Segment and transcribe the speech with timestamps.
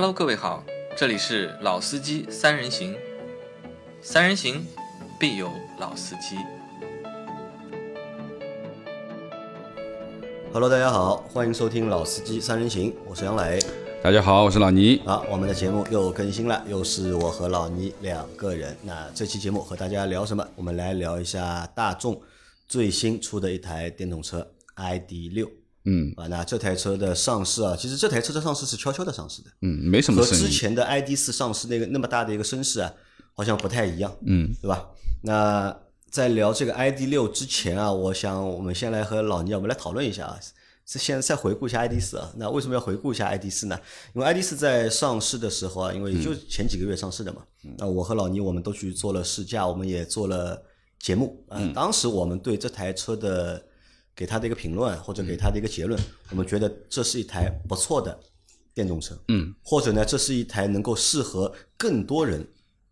[0.00, 0.62] Hello，各位好，
[0.96, 2.94] 这里是老司机三人行，
[4.00, 4.64] 三人行
[5.18, 5.50] 必有
[5.80, 6.36] 老司机。
[10.52, 13.58] Hello，大家好，欢迎收听《老司机三人行》，我是杨磊。
[14.00, 15.02] 大家好，我是老倪。
[15.04, 18.76] 好，我们的节目又更新了，又是我和老倪两个人。
[18.84, 20.46] 那这期节目和大家聊什么？
[20.54, 22.22] 我们来聊一下大众
[22.68, 24.46] 最新出的一台电动车
[24.76, 25.50] ID 六。
[25.88, 30.28] 嗯啊，那这台车的上市啊，其实这台车的上市是悄悄的上市的，嗯，没什么和。
[30.28, 32.92] 之前的 ID 四上市那个那么大的一个声势啊，
[33.34, 34.14] 好像不太一样。
[34.26, 34.86] 嗯，对吧？
[35.22, 35.74] 那
[36.10, 40.38] 在聊这个 ID 六之前啊，我想我们先来和老倪啊，我们来讨论一下啊。
[40.90, 43.78] 这现在再回顾一下 ID 四啊，那为什么要回顾一下 ID 四呢？
[44.14, 47.42] 因为 ID 四在上市的时候啊，因为也就前几个月上市的嘛，
[47.76, 50.62] 那我和老倪我们都去做了试驾，我们也做了
[50.98, 51.60] 节目啊。
[51.74, 53.62] 当时我们对这台车的
[54.18, 55.96] 给他的一个评论或者给他的一个结论，
[56.30, 58.18] 我们觉得这是一台不错的
[58.74, 62.44] 电动车，嗯，或者呢，这是一台能够适合更多人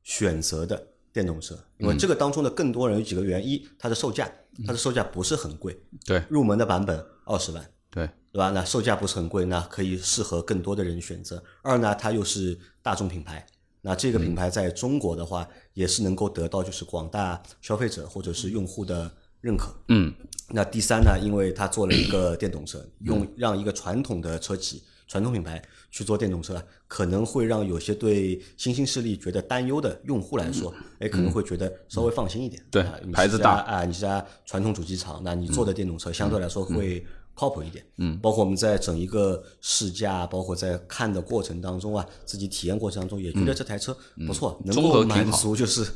[0.04, 4.30] 选择的电动车，因为这个当中的更多人有几个原因：一，它的售价，
[4.64, 6.22] 它的售价不是很贵，对。
[6.28, 8.50] 入门的版本二十万，对，对吧？
[8.50, 11.42] 那售价不是很贵，那可以适合更多的人选择。
[11.60, 13.44] 二呢，它又是大众品牌，
[13.80, 19.10] 那这个品牌在中国的话，也是能够得到就是广大消费者或者是用户的
[19.47, 19.72] 认可。
[19.89, 20.12] 嗯。
[20.48, 32.62] 那第三呢，因为它做了一个 电动车，用让一个传统的车企、传统品牌去做电动车，可能会让有些对新兴势力觉得担忧的用户来说，哎，可能会觉得稍微放心一点。
[32.70, 33.56] 对啊牌子大。
[33.62, 37.05] 啊，你是家传统主机厂，那你做的电动车相对来说会
[37.36, 37.84] 靠谱一点。
[37.98, 45.86] 嗯，包括我们在整一个试驾，包括在看的过程当中啊，自己体验过程当中，也觉得这台车不错，能够满足就是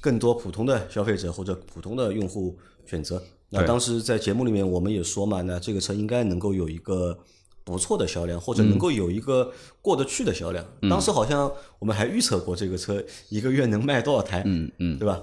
[0.00, 2.56] 更多普通的消费者或者普通的用户
[2.86, 3.20] 选择。
[3.48, 7.18] 那当时在节目里面我们也说嘛，那这个车应该能够有一个
[7.64, 9.50] 不错的销量，或者能够有一个
[9.82, 10.64] 过得去的销量。
[10.88, 15.20] 当时好像我们还预测过这个车一个月能卖多少台，嗯嗯，对吧？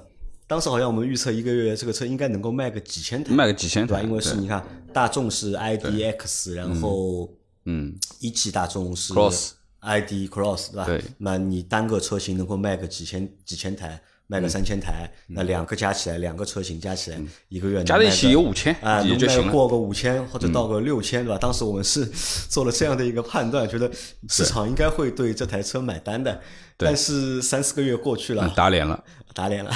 [0.48, 4.02] 当时好像我们预测一个月这个车应该能够卖个几千台，卖个几千对吧？
[4.02, 7.30] 台，因为是你看大众是 IDX，然后
[7.66, 7.96] 嗯。
[8.20, 10.86] 一汽大众是 Cross ID Cross 对吧？
[10.86, 11.04] 对。
[11.20, 19.50] 那你单个车型能够卖个几千几千台，卖嗯个三千台，那两个加起来，两个车型加起来，一个月能加在一起有五千啊，能卖也就行了。
[19.50, 21.38] 嗯过个五千或者到个六千，对吧？
[21.38, 22.06] 当时我们是
[22.50, 23.90] 做了这样的一个判断，觉得
[24.30, 26.42] 市场应该会对这台车买单的。
[26.80, 29.04] 但是三四个月过去了嗯，打脸了。
[29.34, 29.72] 打脸了。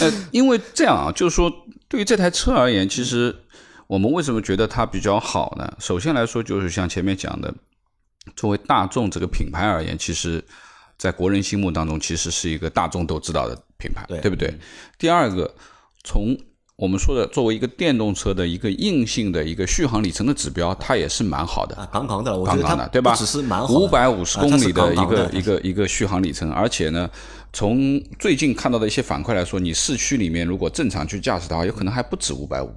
[0.00, 1.50] 呃，因为这样啊，就是说，
[1.88, 3.34] 对于这台车而言，其实
[3.86, 5.72] 我们为什么觉得它比较好呢？
[5.78, 7.54] 首先来说，就是像前面讲的，
[8.36, 10.44] 作为大众这个品牌而言，其实
[11.00, 14.52] 在国人心目当中，其实是一个大众都知道的品牌，对不对？
[14.98, 15.50] 第二个，
[16.04, 16.36] 从
[16.76, 21.74] 我们说的作为一个电动车的一个硬性的一个续航里程的指标，它也是蛮好的。
[21.76, 23.14] 啊，杠杠的，我觉得它杠杠的，对吧？
[23.16, 27.08] 只是蛮好的，五百五十公里的一个一个一个续航里程，而且呢，
[27.50, 32.70] 从最近看到的一些反馈来说，你市区里面如果正常去驾驶的话，有可能还不止五百五。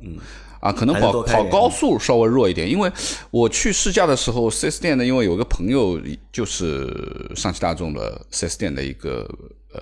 [0.63, 2.90] 啊，可能跑跑高速稍微弱一点，因为
[3.31, 6.00] 我去试驾的时候，4S 店呢，因为有个朋友
[6.31, 9.29] 就是上汽大众的 4S 店的一个
[9.74, 9.81] 呃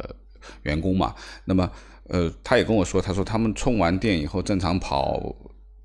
[0.63, 1.13] 员工嘛，
[1.45, 1.69] 那么
[2.09, 5.21] 呃，他也跟我说，他说他们充完电以后正常跑，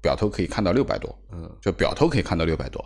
[0.01, 2.83] 表头可以看到六百多，嗯，就表头可以看到六百多。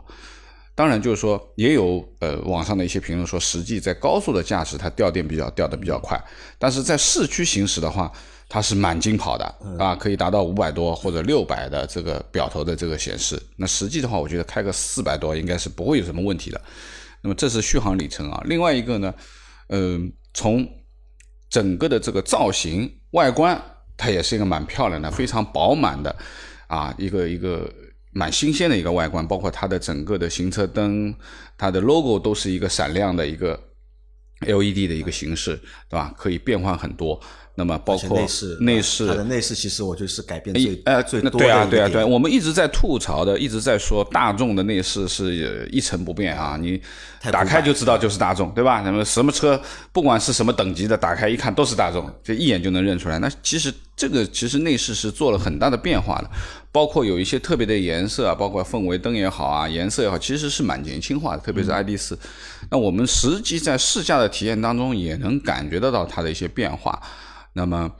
[0.80, 6.18] 当然，就是说也有呃网上的一些评论说，实际在高速的驾驶它掉电比较掉的比较快，
[6.58, 8.10] 但是在市区行驶的话，
[8.48, 9.44] 它是满斤跑的
[9.78, 13.38] 啊，可以达到五百多或者六百的这个表头的这个显示。
[13.58, 16.58] 那实际的话，我觉得开个四百多应该是不会有什么问题的。
[17.20, 18.42] 那么这是续航里程啊。
[18.46, 19.14] 另外一个呢，
[19.68, 20.66] 嗯、从
[21.50, 23.62] 整个的这个造型外观，
[23.98, 26.16] 它也是一个蛮漂亮的，非常饱满的
[26.68, 27.70] 啊，一个一个
[28.12, 31.14] 蛮新鲜的一个外观，包括它的整个的行车灯，
[31.56, 33.58] 它的 logo 都是一个闪亮的一个
[34.40, 35.56] LED 的一个形式，
[35.88, 36.12] 对吧？
[36.16, 37.20] 可以变换很多。
[37.56, 46.80] 那么包括内饰，内饰它的内饰其实我觉得是改变最呃，最那对啊，多的对啊，对啊，点我们一直在吐槽的，一直在说大众的内饰是呃一成不变啊，你
[47.30, 48.80] 打开就知道就是大众，对吧？
[48.82, 49.60] 那么什么车，
[49.92, 53.18] 不管是什么等级的，打开一看都是大众，就一眼就能认出来。
[53.18, 56.30] 那其实这个其实内饰是做了很大的变化的，
[56.72, 62.18] 包括有一些特别的颜色啊，包括氛围灯也好啊，颜色也好，其实是蛮年轻化的，特别是 ID 四。
[62.70, 67.02] 那我们实际在试驾的体验当中，也能感觉得到它的一些变化。
[67.54, 67.90] 那么，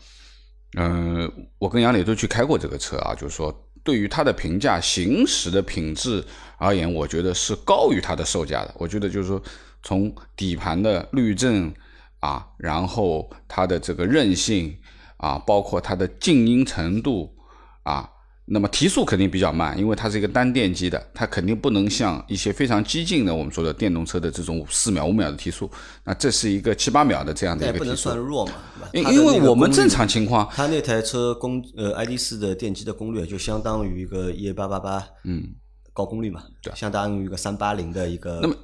[0.77, 3.53] 嗯、我跟杨磊都去开过这个车啊，就是说
[3.83, 6.25] 对于它的评价、行驶的品质
[6.57, 8.75] 而言，我觉得是高于它的售价的。
[8.79, 9.43] 我觉得就是说，
[9.83, 11.75] 从底盘的滤震
[12.21, 14.77] 啊，然后它的这个韧性
[15.17, 17.35] 啊，包括它的静音程度
[17.83, 18.09] 啊，
[18.53, 25.71] 那么提速肯定比较慢，因为它是一个单电机的，它肯定不能像一些非常激进的我们说的电动车的这种四秒、五秒的提速，
[26.03, 28.19] 那这是一个七八秒的这样的一也不能个提速算。
[28.19, 28.53] 弱嘛，
[28.93, 35.55] 因因为我们正常情况，它那台车功呃 ID 四的电机的功率就相当于一个 EA 八八八，嗯，
[35.93, 38.55] 高功率嘛，对，相当于一个三八零的一个那么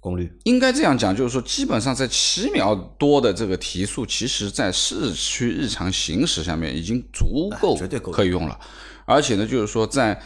[0.00, 7.76] 功率，应该这样讲，就是说，基本上在七秒多的这个提速，其实在市区日常行驶下面已经足够
[8.10, 8.58] 可以用了。
[9.06, 10.20] 而且呢，就是说在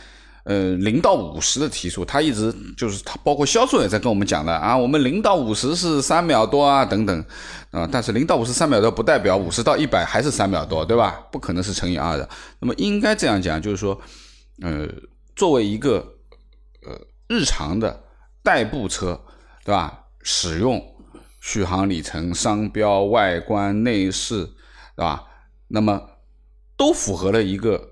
[0.44, 7.25] 呃零到五十的提速，它一直就是它包括销售也在跟我们讲的啊，我们零到五十是三秒多啊等等
[7.71, 11.25] 啊，但是零到五十三秒多不代表五十到一百还是三秒多，对吧？
[11.31, 12.29] 不可能是乘以二的。
[12.59, 14.00] 那么应该这样讲，就是说，
[14.62, 14.88] 呃，
[15.37, 16.15] 作为一个
[16.87, 16.99] 呃
[17.29, 18.03] 日常的
[18.43, 19.21] 代步车，
[19.65, 20.06] 对吧？
[20.23, 20.83] 使用
[21.41, 24.44] 续航里程、商标、外观、内饰，
[24.97, 25.25] 对吧？
[25.69, 26.00] 那么
[26.76, 27.90] 都符合了一个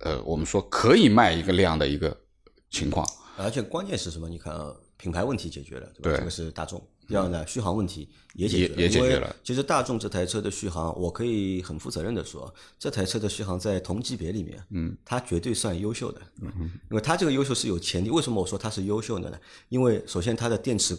[0.00, 2.16] 呃，我们说可以卖一个量的一个
[2.70, 3.06] 情况。
[3.36, 4.28] 而且关键是什么？
[4.28, 6.10] 你看啊，品牌问题解决了，对吧？
[6.10, 6.82] 对这个是大众。
[7.08, 18.10] 第二呢，续航问题也解决了，也也解决了其实大众这台车的续航，我可以很负责任的说，这台车的续航在同级别里面，嗯，它绝对算优秀的，嗯因为它这个优秀是有前提。
[18.10, 19.36] 为什么我说它是优秀的呢？
[19.70, 20.96] 因为首先它的电池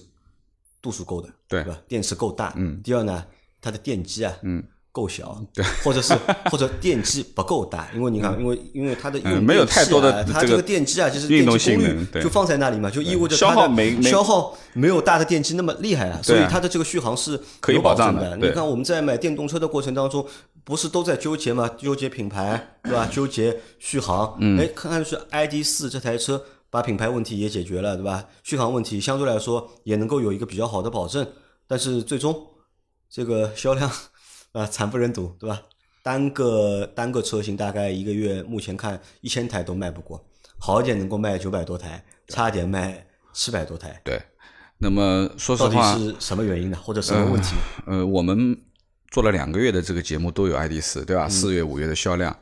[0.81, 1.81] 度数够的，对吧？
[1.88, 2.81] 电池够大，嗯。
[2.83, 3.25] 第二呢，
[3.62, 4.62] 它的电机啊，嗯。
[4.91, 6.13] 够小，对，或者是
[6.51, 20.25] 或者电机不够大，因为你看，因为因为它的没有太多的啊它这个电机啊，就是运动电机功率对就放在那里嘛，就意味着消耗没没消耗没有大的电机那么厉害啊，所以它的这个续航是可以有保保障证的你看我们在买电动车的过程当中，
[20.63, 21.69] 不是都在纠结嘛？
[21.77, 23.07] 纠结品牌，对吧？
[23.11, 24.35] 纠结续航。
[24.39, 28.25] 嗯哎，看看是 ID 四这台车把品牌问题也解决了，对吧？
[28.43, 31.25] 续航问题相对来说也能够有一个比较好的保证，
[31.65, 32.35] 但是最终
[33.09, 33.89] 这个销量
[34.53, 35.62] 啊惨不忍睹，对吧？
[36.03, 40.19] 单个单个车型大概一个月目前看一千台都卖不过，
[40.57, 44.01] 好一点能够卖九百多台，差一点卖七百多台。
[44.03, 44.19] 对，
[44.80, 46.77] 那么说实话到底，是什么原因呢？
[46.81, 47.56] 或者什么问题？
[47.86, 48.59] 呃，我们
[49.12, 51.30] 做了两个月的这个节目都有 ID 四，对吧？
[51.30, 52.36] 四月、五月的销量。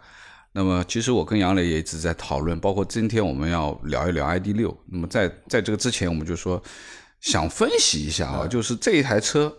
[0.54, 4.76] 那么其实我跟杨磊也一直在讨论，包括今天我们要聊一聊 ID 六。
[4.88, 6.62] 那么在在这个之前，我们就说
[7.20, 9.54] 想分析一下啊，就是这一台车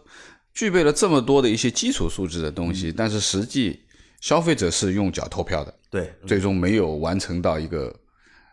[0.53, 3.81] 具备了这么多的一些基础素质的东西，但是实际
[4.21, 7.95] 消费者是用脚投票的，对，最终没有完成到一个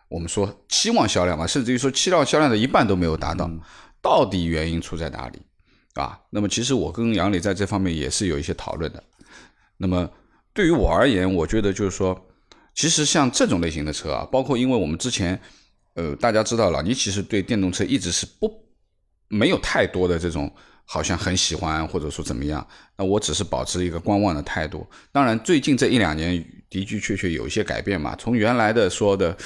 [0.08, 3.50] 我们说期望销量嘛，甚至于说期望销量的一半都没有达到，
[4.00, 5.38] 到底原因出在哪里
[5.94, 6.18] 啊？
[6.30, 9.02] 那么其实我跟杨磊在这方面也是有一些讨论的。
[9.76, 10.08] 那么
[10.54, 12.18] 对于我而言，我觉得就是说，
[12.74, 15.38] 其实像这种类型的车啊，包括因为我们之前，
[15.94, 18.50] 呃，大家知道老倪其实对电动车一直是不
[19.28, 20.50] 没有太多的这种
[20.90, 24.86] 好像很喜欢或者说怎么样，那我只是保持一个观望的态度。
[25.12, 29.36] 当然，最近这一两年的的确确有一些改变嘛，从原来的说的，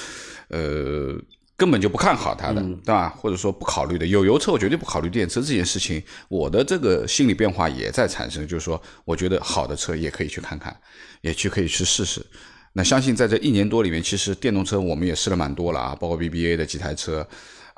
[0.48, 1.20] 呃。
[1.54, 3.08] 根本就不看好它的，对吧？
[3.10, 10.74] 或者说不考虑的，有油车我绝对不考虑电车这件事情，我的这个心理变化也在产生，就是说，我觉得好的车也可以去看看，
[11.20, 12.20] 也去可以去试试。
[12.72, 17.24] 那相信在这一年多里面，其实电动车我们也试了蛮多了啊，包括 BBA 的几台车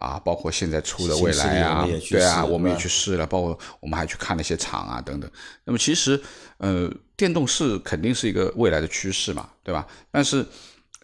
[0.04, 5.30] 啊，包括现在出的未来啊对啊，我们也去试了，包括我们还去看了一些厂啊等等。
[5.64, 6.20] 那么其实，
[6.58, 9.86] 呃，电动是肯定是一个未来的趋势嘛，对吧？
[10.10, 10.44] 但是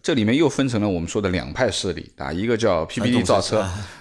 [0.02, 3.56] 这里面又分成了我们说的两派势力啊，一个叫 PPT 造车，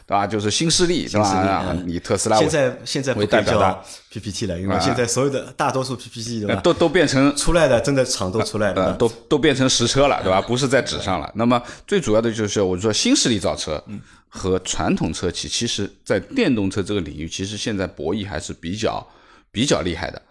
[0.08, 0.26] 对吧？
[0.26, 1.76] 就是新势力，对吧？
[1.86, 10.42] 你特斯拉现在现在不代表的 PPT 了，因为现在所有的大多数 PPT 都都变成出来的真的厂都出来呃，了，都都变成实车了，对吧？
[10.42, 11.30] 不是在纸上了。
[11.36, 13.84] 那么最主要的就是，我说新势力造车
[14.30, 19.06] 和传统车企，其实在电动车这个领域，其实现在博弈还是比较
[19.52, 20.22] 比较厉害的。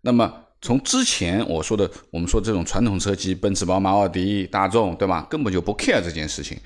[0.00, 5.26] 那么从之前我说的，我们说这种传统车企，奔驰、宝马、奥迪、大众，对吧？
[5.30, 6.58] 根本就不 care 这件事情，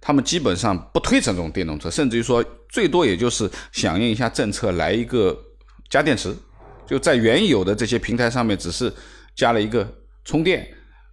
[0.00, 5.36] 他们基本上不推这种电动车，甚至于说最多也就是响应一下政策，来一个
[5.90, 6.34] 加电池，
[6.86, 8.92] 就在原有的这些平台上面，只是
[9.34, 9.86] 加了一个
[10.24, 10.68] 充电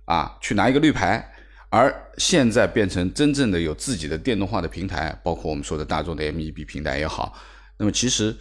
[0.05, 1.33] 啊，去拿一个绿牌。
[1.71, 7.37] 而现在变成真正的有自己的电动化的平台，包括我们说的大众的 MEB 平台也好，
[7.77, 8.35] 那么其实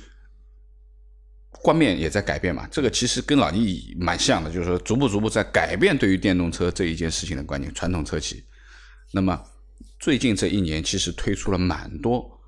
[1.50, 2.66] 观念也在改变嘛。
[2.70, 7.72] 这个其实跟老倪蛮像的，就是说逐步逐步在改变对于电动车这一件事情的观念。
[7.74, 8.44] 传统车企，
[9.12, 9.42] 那么
[9.98, 12.40] 最近这一年其实推出了蛮多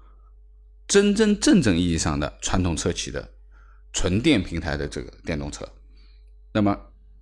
[0.87, 3.29] 真真正正意义上的传统车企的
[3.93, 5.69] 纯电平台的这个电动车。
[6.53, 6.77] 那么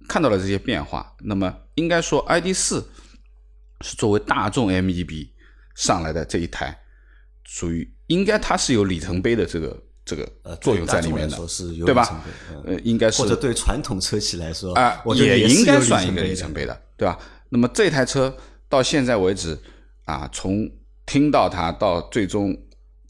[0.08, 2.90] 看到了这些变化，那么应该说 ID 四
[3.82, 5.30] 是作为大众 MEB
[5.76, 6.78] 上来的这一台，
[7.44, 11.37] 属于应该它是有里程碑的这个这个呃作用在里面的
[11.85, 12.25] 对吧
[12.65, 17.19] 呃，应该是或者对传统车企来说啊，也应该算一个里程碑的，对吧？
[17.50, 18.35] 那么这台车
[18.71, 19.59] 到现在为止
[20.07, 20.67] 啊，从
[21.05, 22.57] 听到它到最终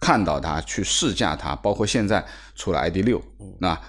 [0.01, 2.27] 看到它去试驾它，包括现在
[2.57, 3.23] 出了 ID 六，
[3.61, 3.81] 那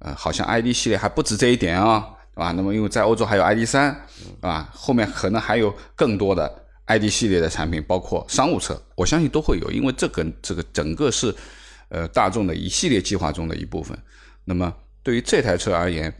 [0.00, 2.52] 呃好像 ID 系列还不止这一点啊、对吧？
[2.56, 4.04] 那么因为在欧洲还有 ID 三，
[4.40, 11.32] 啊，后面可能还有更多的 ID 系列的产品，包括商务车，我相信都会有，因为这个这个整个是
[11.88, 13.98] 呃大众的一系列计划中的一部分。
[14.44, 16.12] 那么对于这台车而言，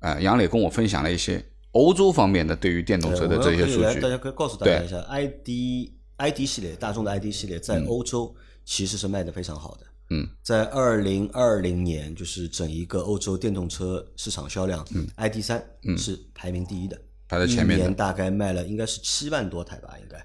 [0.00, 4.08] 呃，杨磊跟我分享了一些欧洲方面的对于电动车的这些数据大。
[4.08, 9.86] 家可以告诉大家一下，ID ID 系列，大众的 ID 系列在欧洲其实是卖的非常好的。
[10.10, 15.62] 嗯，在二零二零年，就是整一个欧洲电动车市场销量、i d 三
[15.98, 20.16] 是排名第一的，嗯排在前面的一年大概卖了应该是七万多台吧，应该。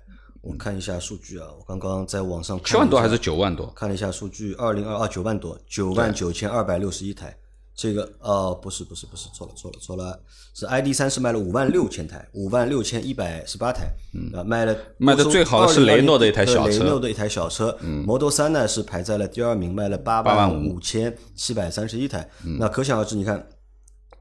[0.41, 3.67] 我看一下数据啊，我刚刚在网上七万多还是九万多？
[3.75, 7.35] 看了一下数据，二零二二九万多，九万九千二百六十一台。
[7.73, 10.19] 这个呃不是不是不是错了错了错了，
[10.53, 13.87] 是 ID 三是卖了五万六千台，五万六千一百十八台，
[14.35, 22.29] 啊卖了卖的最好的是雷诺的一台小车雷诺的一台小车，Model 三呢是排在了第二名，卖了八万五千七百三十一台。
[22.59, 23.47] 那可想而知，你看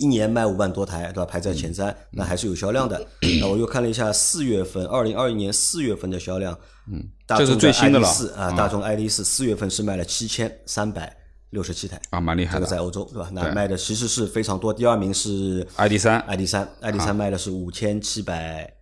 [0.00, 1.26] 一年卖五万多台，对吧？
[1.26, 3.06] 排在前三，那还是有销量的。
[3.38, 6.58] 那我又看了一下四月份，二零二一年四月份的销量，
[6.90, 11.14] 嗯，大这是众最新的了四啊，大众 ID 四四月份是卖了七千三百
[11.50, 12.78] 六十七台，啊，蛮厉害这个在。
[12.78, 13.28] 欧洲对吧？
[13.32, 18.72] 那卖的其实是非常多，第二名是 ID 三 ID 三，ID 三卖的是五千七百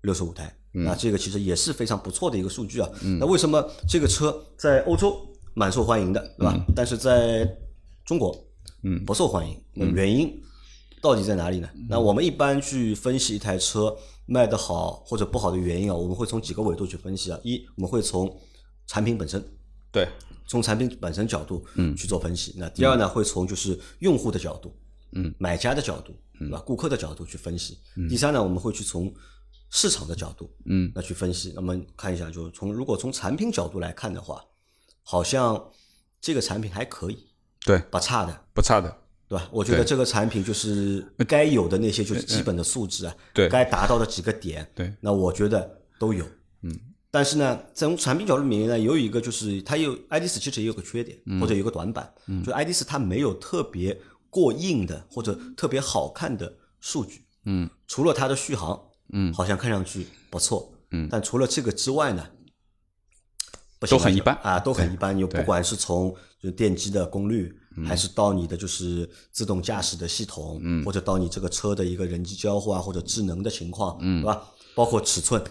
[0.00, 2.88] 六十五台，那这个其实也是非常不错的一个数据啊。
[3.20, 5.14] 那为什么这个车在欧洲
[5.52, 6.58] 蛮受欢迎的，对吧？
[6.74, 7.46] 但是在
[8.06, 8.34] 中国，
[8.82, 10.34] 嗯，不受欢迎，那原因
[11.04, 11.68] 到底在哪里呢？
[11.86, 13.94] 那我们一般去分析一台车
[14.24, 17.38] 卖得好或者不好的原因啊，我们会从几个维度去分析啊。
[17.42, 18.34] 一，我们会从
[18.86, 19.46] 产品本身，
[19.92, 20.08] 对，
[20.46, 22.54] 从产品本身角度嗯去做分析。
[22.56, 24.74] 那第二呢，会从就是用户的角度，
[25.12, 26.58] 嗯，买家的角度，对吧？
[26.64, 27.76] 顾客的角度去分析。
[28.08, 29.12] 第三呢，我们会去从
[29.68, 31.52] 市场的角度，嗯，那去分析。
[31.54, 34.42] 那么看一下，就是从如果从产品角度来看的话，
[35.02, 35.70] 好像
[36.18, 37.26] 这个产品还可以，
[37.62, 39.03] 对，不差的，不差的。
[39.28, 39.48] 对吧？
[39.50, 43.48] 我觉得这个产品就是该有的那些就是基本的素质啊，对。
[43.48, 46.24] 该达到的几个点，对，那我觉得都有，
[46.62, 46.78] 嗯。
[47.10, 52.42] 但是呢，从产品角度里面呢，有一个就是它有 ID 四其实也有个缺点，或者有个短板，嗯。
[52.42, 58.80] 就 ID 四它没有特别过硬的或者特别好看的数据，嗯，除了它的续航，
[59.12, 59.32] 嗯。
[59.32, 61.08] 好像看上去不错，嗯。
[61.10, 62.26] 但除了这个之外呢，
[63.78, 64.36] 不行都很一般。
[64.42, 65.16] 啊，都很一般。
[65.16, 70.84] 你不管是从就电机的功率，嗯还是到你的就是自动驾驶的系统，嗯。
[70.84, 74.48] 或者到你这个车的一个人机交互啊，或者智能的情况，对吧？
[74.74, 75.42] 包括尺寸，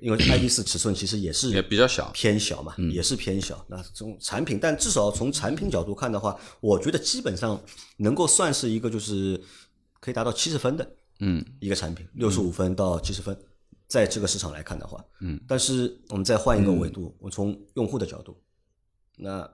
[0.00, 2.10] 因为 ID 四尺寸其实也是也比较小。
[2.12, 2.90] 偏小嘛，嗯。
[2.92, 3.64] 也是偏小。
[3.68, 7.60] 那从产品，但至少从产品角度看的话，我觉得基本上
[7.98, 9.40] 能够算是一个就是
[10.00, 13.36] 可以达到七十分的，嗯，一个产品，六十五分到七十分，
[13.88, 18.36] 在这个市场来看的话，嗯，但是我们再换一个维度，我从用户的角度，
[19.16, 19.48] 那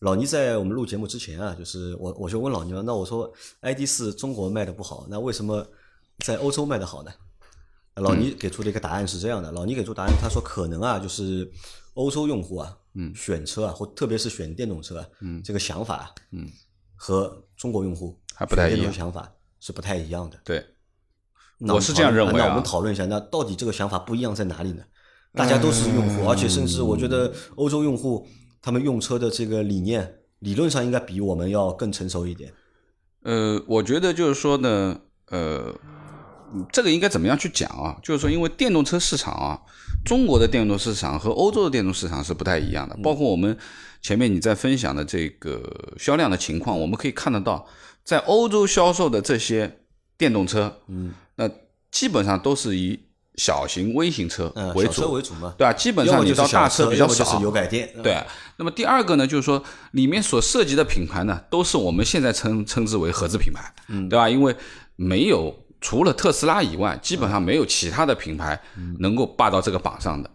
[0.00, 5.66] 老倪在我们录节目之前啊，就是我我就问老倪了，那我说 ID 四中国卖的不好，那为什么
[6.24, 7.10] 在欧洲卖的好呢？
[7.96, 11.50] 老倪给出的一个答案是这样的，老倪给出答案，他说可能啊，就是
[11.94, 16.48] 欧洲用户啊，嗯，选车啊，或特别是选电动车啊，嗯，这个想法，嗯，
[16.94, 18.92] 和中国用户还不太一样。
[18.92, 19.28] 想法
[19.58, 20.38] 是不太一样的。
[20.44, 20.64] 对，
[21.58, 22.44] 那我是这样认为啊。
[22.44, 24.84] 那我们讨论一下，那到底这个想法不一样在哪里呢？
[25.32, 26.08] 大家都是用嗯。
[26.18, 28.24] 户，而且甚至我觉得欧洲用户
[28.60, 32.52] 他们用车的这个理念，理论上应该比我们要更成熟一点。
[33.22, 35.00] 呃，我觉得就是说呢，
[35.30, 35.74] 呃，
[36.54, 37.98] 嗯这个应该怎么样去讲啊？
[38.02, 39.60] 就是说，因为电动车市场啊，
[40.04, 42.96] 中国的电动市场和欧洲的电动市场是不太一样的。
[43.02, 43.56] 包括我们
[44.00, 47.66] 前面你在分享的这个销量的情况，我们可以看得到，
[48.04, 49.80] 在欧洲销售的这些
[50.16, 51.50] 电动车，嗯，那
[51.90, 53.00] 基本上都是以
[53.38, 55.72] 小型微型车嗯，为小车主，为主嘛，对吧？
[55.72, 57.88] 基本上你到大小车比较少，油改电。
[58.02, 58.20] 对，
[58.56, 64.28] 那么第二个呢，就是说里面所涉及的品牌呢，都是我们现在称称之为合资品牌，嗯，对吧？
[64.28, 64.54] 因为
[64.96, 68.60] 没有除了特斯拉以外，基本上没有其他的品牌
[68.98, 70.28] 能够霸到这个榜上的。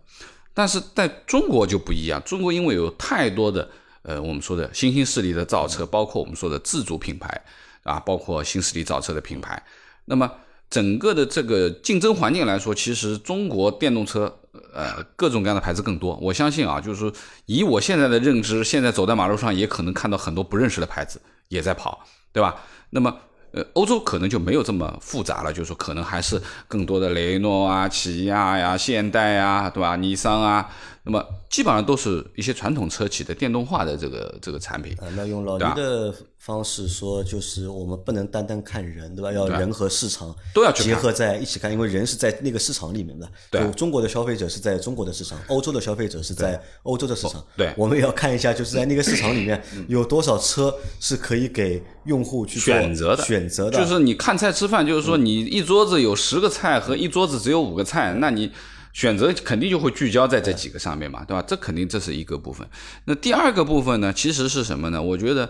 [0.54, 3.68] 但是在中国就不一样，中国因为有太多的
[4.04, 7.42] 呃我们说的新兴势力的造车，包括我们说的自主品牌
[7.84, 9.62] 啊，包括新势力造车的品牌，
[10.06, 10.32] 那么
[10.74, 14.40] 整个的这个竞争环境来说，其实中国电动车
[14.74, 16.18] 呃各种各样的牌子更多。
[16.20, 17.14] 我相信啊，就是说
[17.46, 22.56] 以我现在的认知，现在走在马路上也可能看到很多不认识的牌子也在跑，对吧？
[22.90, 23.16] 那么
[23.52, 29.96] 呃，欧洲可能就没有这么复杂了，就是说可能还是更多的雷诺啊、起亚呀、现代啊，对吧？
[29.96, 30.68] 尼桑啊
[31.06, 34.94] 那么基本上都是一些传统车企的电动化的这个这个产品。
[35.02, 39.32] 啊，那用老倪的方式说，就是我们不能单单看人，对吧？
[39.34, 43.30] 要人和市场都要结合在一起看，因为人是在那个市场里面的。
[43.52, 47.46] 对，中国的消费者是在中国的市场，欧洲的消费者是在欧洲的市场。
[47.58, 53.22] 对，我们也要看一下，就是在那个市场里面有多少车是可以给用户去选择的。
[53.24, 58.50] 选择的，就是你看菜吃饭，就是说你一桌子有十个菜和一桌子只有五个菜，那你。
[58.94, 61.44] 选择肯定就会聚焦在这几个上面嘛，对吧？
[61.48, 62.68] 这肯定这是一个部分。
[63.06, 65.02] 那第二个部分呢，其实是什么呢？
[65.02, 65.50] 我觉得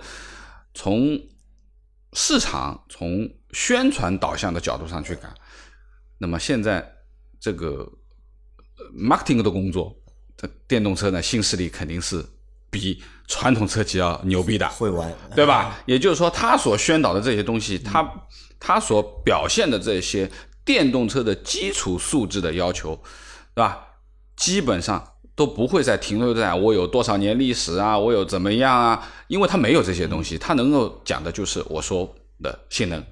[0.73, 1.19] 从
[2.13, 5.33] 市场、从宣传导向的角度上去看，
[6.19, 6.89] 那么现在
[7.37, 7.85] 这个
[8.97, 9.93] marketing 的工作，
[10.37, 12.25] 这电动车呢，新势力肯定是
[12.69, 15.83] 比传统车企要牛逼的，会玩，对吧？
[15.85, 18.09] 也就是说，他所宣导的这些东西，他
[18.57, 20.31] 他所表现的这些
[20.63, 22.97] 电动车的基础素质的要求。
[23.55, 23.87] 对吧？
[24.35, 29.07] 基本上都不会再停留在我有多少年历史啊，我有怎么样啊？
[29.27, 33.03] 因为它没有这些东西，它能够讲的就是我说的性能，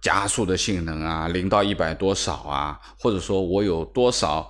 [0.00, 4.48] 加速的性能啊，零到一百多少啊，或者说我有多少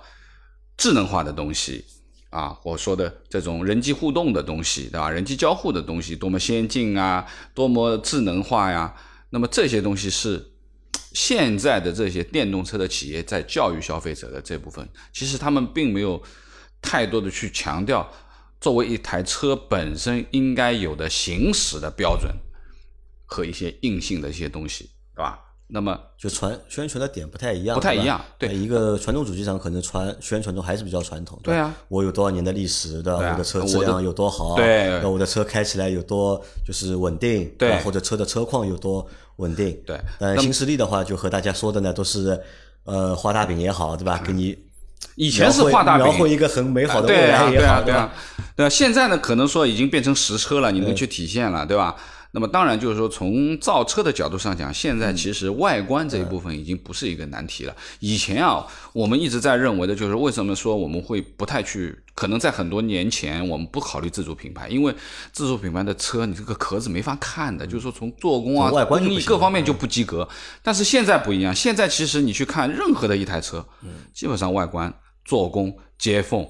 [0.77, 1.83] 智能化的东西
[2.29, 5.09] 啊，我说的这种人机互动的东西，对吧？
[5.09, 8.95] 人机交互的东西多么先进啊，多么智能化呀？
[9.31, 10.50] 那么这些东西是。
[11.13, 16.21] 现在的这些电动车的企业在教育消费者的这部分，其实他们并没有
[16.81, 18.09] 太多的去强调
[18.59, 22.33] 作为一台车本身应该有的行驶的标准
[23.25, 25.39] 和一些硬性的一些东西，对吧？
[25.73, 28.21] 那么就传宣传的点不太一样，不太一样。
[28.37, 31.39] 对一个传统主机厂可能传宣传都还是比较传统。
[31.41, 33.15] 对啊，我有多少年的历史，的？
[33.15, 34.55] 我的车质量有多好？
[34.57, 37.49] 对，那我的车开起来有多就是稳定？
[37.57, 39.07] 对，或者车的车况有多？
[39.37, 42.39] 稳定对，但新势力的话，就和大家说的呢，都是
[42.83, 44.21] 呃画大饼也好，对吧？
[44.25, 44.57] 给你
[45.15, 48.11] 以前是画大饼，描绘一个很美好的未来也好，对啊？
[48.55, 48.69] 对那？
[48.69, 51.95] 现在呢，可能说已经变成实车了，你能去体现了，对吧？
[52.33, 57.75] 那么当然就是说，从造车的角度上讲，现在其实外观这一部分已经不是一个难题了。
[57.99, 64.95] 以前啊，我们一直在认为的就是为什么说我们会不太去，可能在很多年前我们不考虑自主品牌，因为
[65.33, 70.25] 自主品牌的车你这个壳子没法看的，就是说从做工啊、工艺各方面就不及格。
[70.63, 73.65] 但是现在不一样，现在其实你去看任何的一台车，
[74.13, 74.93] 基本上外观、
[75.25, 76.41] 做工、接缝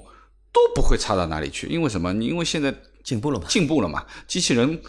[0.54, 1.66] 都不会差到哪里去。
[1.66, 2.14] 因为什么？
[2.14, 2.72] 因为现在
[3.04, 4.80] 进步了嘛，进步了嘛，机器人。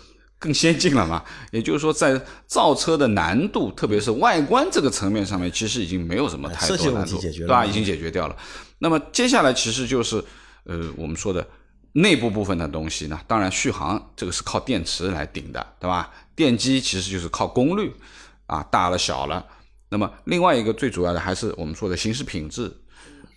[0.42, 1.22] 更先进了嘛？
[1.52, 7.64] 也就是说，在造车的难度，特别是外观这个层面上面，其实已经没有什么太多难度，对吧？
[7.64, 8.36] 已经解决掉了。
[8.78, 10.16] 那么接下来其实就是，
[10.64, 11.46] 呃，我们说的
[11.92, 16.10] 内部部分的东西呢，当然续航这个是靠电池来顶的，对吧？
[16.34, 17.94] 电机其实就是靠功率
[18.46, 19.46] 啊，大了小了。
[19.90, 22.76] 那么另外一个最主要的还是我们说的行驶品质、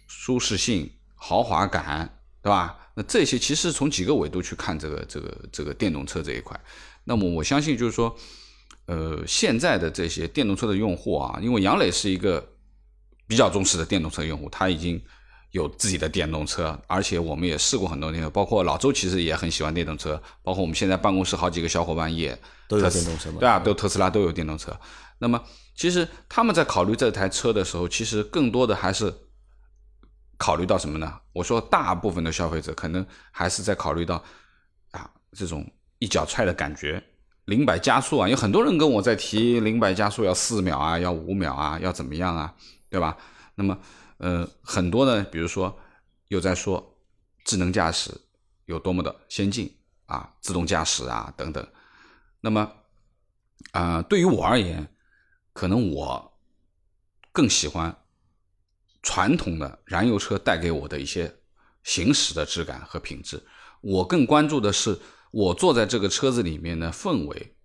[0.07, 2.77] 舒适性、豪华感，对吧？
[2.95, 6.59] 那这些其实从几个维度去看这个这个这个电动车这一块。
[7.07, 8.15] 那么我相信，就是说，
[8.87, 12.43] 呃，现在的这些电动车的用户啊，因为杨磊是一个
[13.27, 14.99] 比较忠实的电动车用户，他已经
[15.51, 22.35] 有自己的电动车，而且我们也试过很多电动车，包括老周其实也很喜欢电动车，包括我们现在办公室好几个小伙伴也
[22.67, 24.75] 都有电动车，对啊，都特斯拉都有电动车。
[25.19, 25.41] 那么
[25.75, 29.13] 其实他们在考虑这台车的时候，其实更多的还是
[30.37, 31.19] 考虑到什么呢？
[31.33, 34.23] 我说大部分的消费者可能还是在考虑到
[34.89, 35.63] 啊这种。
[36.05, 37.03] 一脚踹的感觉，
[37.45, 42.53] 零百加速啊，有很多人跟我在提零百加速要四秒啊，要五秒啊，要怎么样啊，
[42.91, 43.17] 对吧？
[43.55, 43.75] 那么，
[44.17, 45.75] 呃，很多呢，比如说
[46.27, 46.95] 又在说
[47.43, 48.11] 智能驾驶
[48.65, 51.67] 有多么的先进啊，自动驾驶啊等等。
[52.39, 52.71] 那么，
[53.71, 54.87] 啊，对于我而言，
[55.53, 56.37] 可能我
[57.31, 57.97] 更喜欢
[59.01, 61.35] 传统的燃油车带给我的一些
[61.81, 63.41] 行驶的质感和品质。
[63.81, 64.99] 我更关注的是。
[65.35, 67.55] 我坐在这个车子里面的氛围，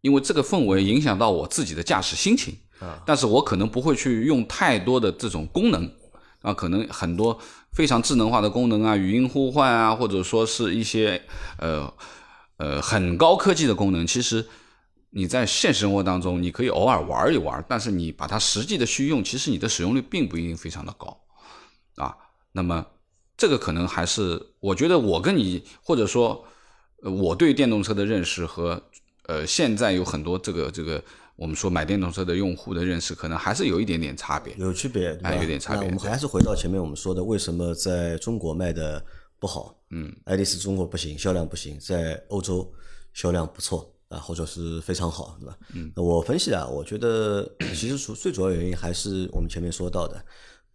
[0.00, 3.02] 因为这个氛围影响到我自己的驾驶心情啊。
[3.04, 5.84] 但是我可能不会去用太多的这种功能
[6.40, 7.38] 啊，可能很多
[7.72, 11.20] 非常智能化的功能啊，语音呼唤啊，或者说是一些
[11.58, 11.92] 呃
[12.56, 14.06] 呃很高科技的功能。
[14.06, 14.48] 其实
[15.10, 21.20] 你在现实生活当中，你可以偶尔玩一玩，但是你把它实际的去用，其实你的使用率并不一定非常的高
[21.96, 22.16] 啊。
[22.52, 22.86] 那么
[23.36, 26.46] 这个可能还是我觉得我跟你或者说。
[27.02, 28.82] 呃，我对电动车的认识和
[29.26, 31.02] 呃，现在有很多这个这个，
[31.36, 35.86] 我们说买电动车的用户的认识，可能还是有一点点差别，有区别，哎，有点差别。
[35.86, 39.04] 我们还是回到前面我们说的，为什么在中国卖的
[39.38, 39.76] 不好？
[39.90, 42.70] 嗯，爱丽丝中国不行，销量不行，在欧洲
[43.12, 45.56] 销量不错啊，或者是非常好，对吧？
[45.74, 50.22] 嗯，那我分析啊，我觉得其实主最主要原因还是我们前面说到的，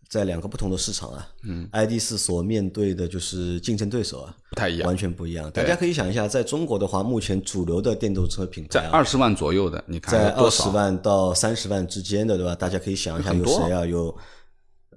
[0.08, 5.50] 在两个不同的市场啊，嗯，ID 四所面对的就是竞争对手啊，不太一样完全不一样。
[5.52, 10.30] 大家可以想一下，在中国的话，目前主流的电动车品牌啊，在二十万左右的，你看在？
[10.32, 12.54] 二十万到三十万之间的，对吧？
[12.56, 13.86] 大家可以想一下有谁啊？
[13.86, 14.16] 有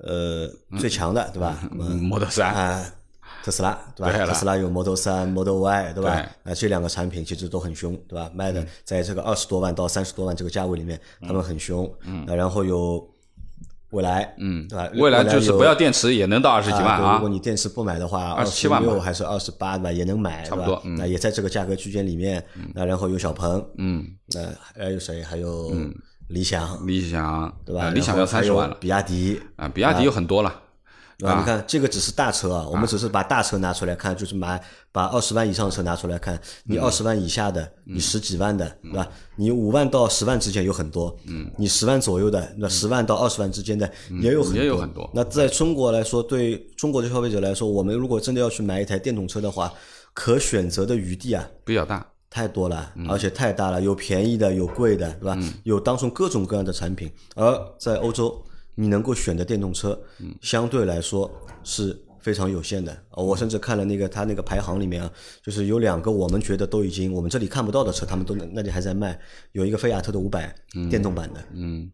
[0.00, 1.68] 呃最强的，对吧？
[1.72, 2.94] 嗯，Model 三，啊，
[3.42, 4.12] 特斯拉对吧？
[4.12, 6.24] 对特斯拉有 Model 三、Model Y 对吧？
[6.44, 8.30] 那啊，这两个产品其实都很凶，对吧？
[8.34, 11.90] 卖嗯的在这个二十多万到三十多万这个价位里面，他们很凶。
[12.02, 13.08] 嗯，然后有
[13.90, 14.90] 蔚来，嗯对吧？
[14.94, 19.92] 未来就是不要电池也能到二十几万啊对如啊果你电池不买的话，二十七万吧六还是二十八对吧？
[19.92, 22.44] 也能买，差不多嗯那也在这个价格区间里面。
[22.74, 24.40] 那然后有小鹏，嗯，那
[24.74, 25.22] 还有谁？
[25.22, 25.72] 还有
[26.28, 27.84] 理想，理想对吧？
[27.84, 30.54] 呃理想要三十万了比亚迪，啊，比亚迪有很多了，
[31.18, 31.40] 对吧？
[31.40, 39.08] 你看这个只是大车啊，我们只是把大车拿出来看，就是买把二十万以上的车拿出来看，你嗯二十万以下的，你十几万的，对吧？
[39.34, 43.90] 你五万到十万之间有很多，嗯，你十万左右的，那十万到二十万之间的
[44.22, 49.72] 也有很多，嗯也有很多那在中国来说，对中国的消费者来说，我们如果真的要去买一台电动车的话，
[50.14, 52.06] 可选择的余地啊，比较大。
[52.30, 55.38] 太多了，而且太大了，有便宜的，有贵的，对吧？
[55.62, 57.10] 有当中各种各样的产品。
[57.34, 58.44] 而在欧洲，
[58.80, 60.00] 你能够选的电动车，
[60.40, 61.28] 相对来说
[61.64, 62.96] 是非常有限的。
[63.10, 65.12] 呃我甚至看了那个它那个排行里面啊，
[65.42, 69.18] 就是有两个我们觉得都已经我们这里看不到的车，他们都那里还在卖。
[69.50, 70.54] 有一个菲亚特的五百
[70.88, 71.90] 电动版的，嗯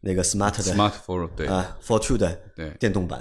[0.00, 3.20] 那个 Smart 的，Smart Four 对，啊 Fortwo 的对电动版，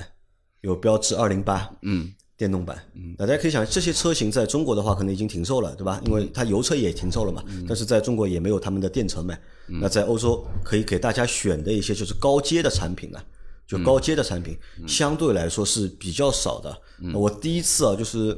[0.61, 2.77] 有标致二零八，嗯，电动版，
[3.17, 5.99] 那大家可以想，这些车型在中国的话，可能已经停售了，对吧？
[6.05, 9.39] 因为它油车也停售了嘛，但是在中国也没有他们的电车卖。
[9.79, 13.23] 那在欧洲可以给大家选的一些就是高阶的产品啊，
[13.67, 14.57] 就高阶的产品
[14.87, 16.81] 相对来说是比较少的。
[17.13, 18.37] 我第一次啊，就是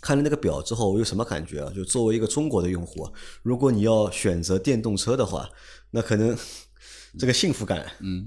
[0.00, 1.72] 看了那个表之后，我有什么感觉啊？
[1.74, 5.48] 就作为一个中国的用户啊，如果你要选择电动车的话，
[5.90, 6.36] 那可能
[7.18, 8.26] 这个幸福感，嗯，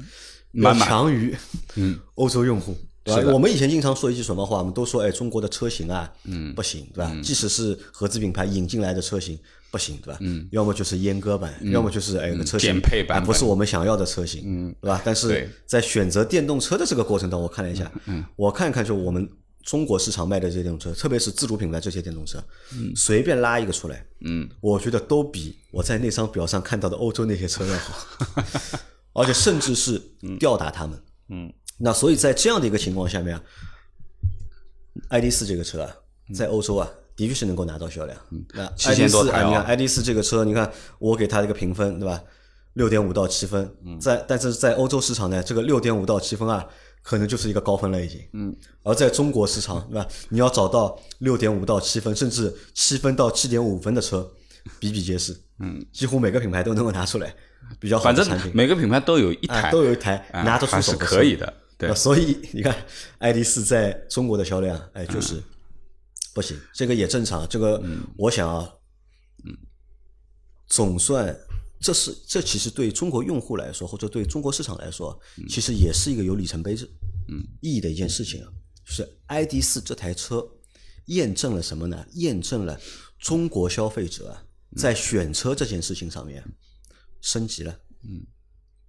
[0.79, 1.35] 强于
[1.75, 2.75] 嗯欧洲用户。
[3.01, 3.31] 对吧？
[3.31, 4.57] 我们以前经常说一句什么话？
[4.57, 7.15] 我们都说，哎，中国的车型啊，嗯，不行，对吧？
[7.23, 9.39] 即使是合资品牌引进来的车型，
[9.71, 10.17] 不行，对吧？
[10.21, 15.01] 嗯，要么就是阉割版，要么就是哎，有个车型减配版啊不是我们想要的车型，嗯，对吧？
[15.05, 19.29] 但是在选择电动车的这个过程当中，我看了一下，嗯，我看一看，就我们
[19.63, 28.07] 中国市场卖的这些电动车，特别是自主品牌这些电动车，嗯，随便拉一个出来，嗯，我觉得都比我在那张表上看到的欧洲那些车要好，
[29.13, 30.01] 而且甚至是
[30.39, 30.99] 吊打他们。
[31.29, 33.43] 嗯，那所以在这样的一个情况下面啊
[35.09, 35.95] ，ID 四这个车啊，
[36.33, 38.17] 在欧洲啊，的确是能够拿到销量。
[38.53, 42.23] 那七千 ID 四啊，多台哦你看 ID 四这个车，你看我给它一个评分，对吧？
[42.73, 46.65] 六点五到七分，在但是在欧洲市场呢，这个六点五到七分啊，
[47.03, 48.21] 可能就是一个高分了已经。
[48.31, 50.07] 嗯，而在中国市场，对吧？
[50.29, 54.25] 你要找到六点五到七分，甚至七分到七点五分的车，
[54.79, 55.35] 比比皆是。
[55.59, 57.35] 嗯，几乎每个品牌都能够拿出来
[57.81, 58.49] 比较好的产品。
[58.55, 61.53] 每个品牌都有一啊，台，都有一台啊拿得出手可以的。
[61.77, 62.73] 对，所以你看
[63.19, 65.43] ，ID 四在中国的销量，哎，就是嗯
[66.39, 67.45] 不行，这个也正常。
[67.49, 67.83] 这个
[68.15, 68.73] 我想啊，
[69.43, 69.57] 嗯，
[70.67, 71.37] 总算
[71.81, 76.73] 这是这其实对中国用户来说，或者对中国市场来说，其实也是一个有里程碑
[77.27, 78.49] 嗯意义的一件事情啊。
[78.85, 80.49] 就是 ID 四这台车
[81.07, 82.05] 验证了什么呢？
[82.13, 82.79] 验证了
[83.17, 84.41] 中国消费者啊
[84.77, 86.41] 在选车这件事情上面
[87.19, 87.77] 升级了。
[88.03, 88.25] 嗯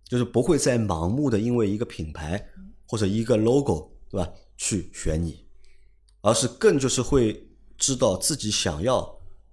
[0.04, 2.48] 就是不会再盲目的因为一个品牌
[2.86, 5.39] 或者一个 logo，对吧，去选你，
[6.20, 9.08] 而是更就是会知道自己想要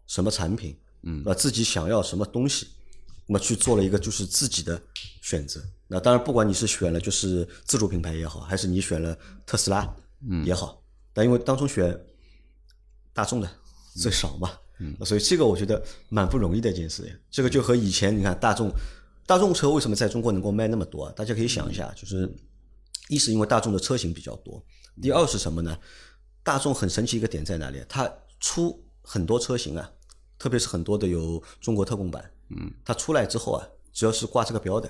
[0.06, 2.68] 什么产品，嗯，啊，自己想要什么东西，
[3.26, 4.82] 那么去做了一个就是自己的
[5.22, 5.62] 选择。
[5.88, 9.96] 那当然，不管你是选了就是自主品牌也好，还是你选了特斯拉，
[10.28, 10.82] 嗯，也好，
[11.14, 11.98] 但因为当中选
[13.14, 13.50] 大众的
[13.96, 17.16] 最少嘛，嗯，所以这个我觉得蛮不容易的一件事情。
[17.32, 18.72] 这个就和以前你看大众。
[19.28, 21.14] 大众车为什么在中国能够卖那么多啊？
[21.14, 22.34] 大家可以想一下，就是
[23.10, 24.66] 一是因为大众的车型比较多，
[25.02, 25.78] 第二是什么呢？
[26.48, 27.84] 大众很神奇一个点在哪里？
[27.90, 29.92] 它出很多车型啊，
[30.40, 34.90] 特别是很多的有中国特供版，嗯，它出来之后啊，只要是挂这个标的，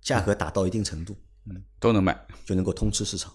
[0.00, 1.16] 价格打到一定程度，
[1.48, 2.26] 嗯都能卖。
[2.44, 3.32] 就能够通吃市场。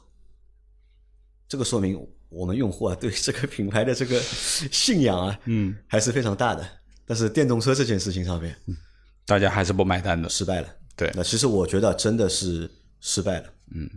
[1.48, 6.70] 这个说明我们用户啊 对这个品牌的这个信仰啊，嗯，还是非常大的。
[7.06, 8.54] 但是电动车这件事情上面，
[9.26, 10.28] 大家还是不买单的。
[10.28, 10.68] 失败了。
[10.98, 13.54] 对那其实我觉得真的是失败了。
[13.74, 13.90] 嗯，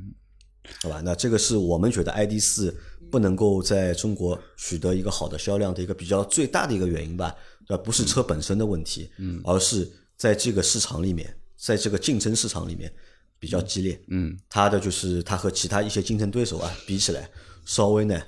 [0.83, 2.73] 好吧，那这个是我们觉得 ID 四
[3.11, 7.35] 不能够在中国取得一个好的销量的一个比较最大的一个原因吧，
[7.67, 7.83] 对吧？
[7.83, 12.93] 不是车本身的问题，嗯，而是在这个市场里面，在这个竞争市场里面
[13.39, 14.01] 比较激烈。
[14.09, 17.29] 嗯，它的就是它和其他一些竞争对手啊比起来，
[17.65, 18.23] 稍微呢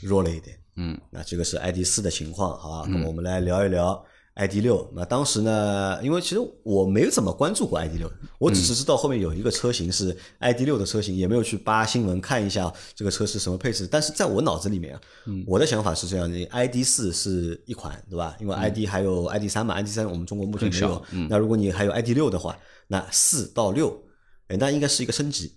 [0.00, 0.58] 弱了一点。
[0.76, 2.88] 嗯，那这个是 ID 四的情况，好吧？
[2.88, 4.90] 那么我们来聊一聊 ID 六。
[4.94, 13.86] 那当时呢，因为其实我没有怎么关注过 ID 六，我只是知道后面有一个车型是 ID 六的车型，也没有去扒新闻看一下这个车是什么配置。
[13.86, 15.00] 但是在我脑子里面啊，
[15.46, 18.36] 我的想法是这样的：ID 四是一款，对吧？
[18.40, 21.02] 因为 ID 还有 ID 三嘛，ID 三我们中国目前没有。
[21.28, 24.02] 那如果你还有 ID 六的话，那四到六，
[24.48, 25.52] 哎，那应该是一个升级。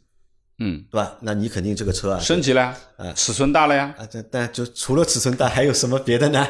[0.60, 1.16] 嗯，对吧？
[1.22, 2.62] 那你肯定这个车啊， 升级了
[2.98, 6.48] 呀，尺寸大了呀，啊，但但就除了尺寸大，还有什么别的呢？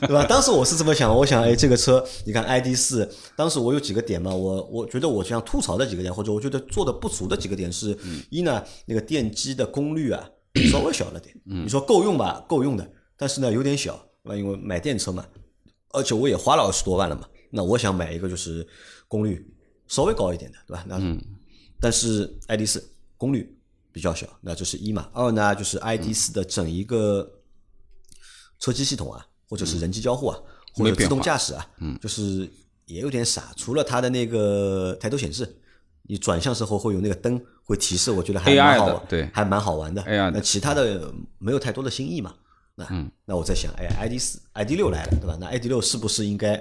[0.00, 0.24] 对吧？
[0.28, 7.96] 当时我是这么想，我想，哎，这个车，你看 ID 四，当时我有几个点嘛，我我觉得我想吐槽的几个点，或者我觉得做的不足的几个点是，
[8.30, 10.26] 一呢，那个电机的功率啊
[10.72, 12.42] 稍微小了点，你说够用吧？
[12.48, 14.36] 够用的，但是呢有点小，对吧？
[14.36, 15.22] 因为买电车嘛，
[15.90, 18.66] 而且我也花了二十多万了嘛，那我想买一个就是
[19.06, 19.46] 功率
[19.86, 20.82] 稍微高一点的，对吧？
[20.88, 20.98] 那
[21.78, 22.82] 但是 ID 四。
[23.24, 23.56] 功率
[23.90, 25.08] 比较小，那这是一嘛？
[25.14, 27.40] 二呢，就是 ID 四的整一个
[28.58, 30.38] 车机系统啊，或者是人机交互啊，
[30.74, 32.46] 或者自动驾驶啊，嗯，就是
[32.84, 33.50] 也有点傻。
[33.56, 35.56] 除了它的那个抬头显示，
[36.02, 40.02] 你转向时候会有那个灯会提示，我觉得还蛮好，对，还蛮好玩的。
[40.30, 42.34] 那其他的没有太多的新意嘛？
[42.74, 45.38] 那那我在想，哎，ID 四、ID 六来了，对吧？
[45.40, 46.56] 那 ID 六是不是应该？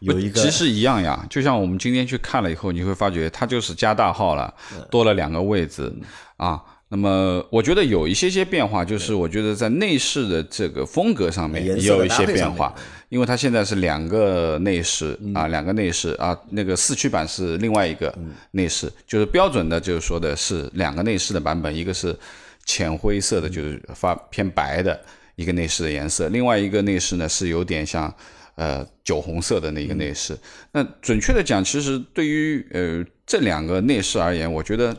[0.00, 4.52] 有一个其实一样呀，就像我们今天去看了以后，你会发觉它就是加大号了，
[4.90, 5.92] 多了两个位置
[6.36, 6.62] 啊。
[6.88, 12.72] 那么我觉得有一些些变化，就是我觉得在内饰的这个风格上面也有一些变化，
[13.08, 18.16] 因为它现在是两个内饰啊，两个内饰啊，那个四驱版是另外一个
[18.52, 22.16] 内饰，就是标准的，就是说的是两个内饰的版本，一个是
[22.64, 25.00] 浅灰色的，就是发偏白的
[25.34, 28.14] 一个内饰的颜色，另外一个内饰呢是有点像。
[28.56, 30.36] 呃，酒红色的那个内饰，
[30.72, 34.96] 那准确的讲，其实对于呃这两个内饰而言，我觉得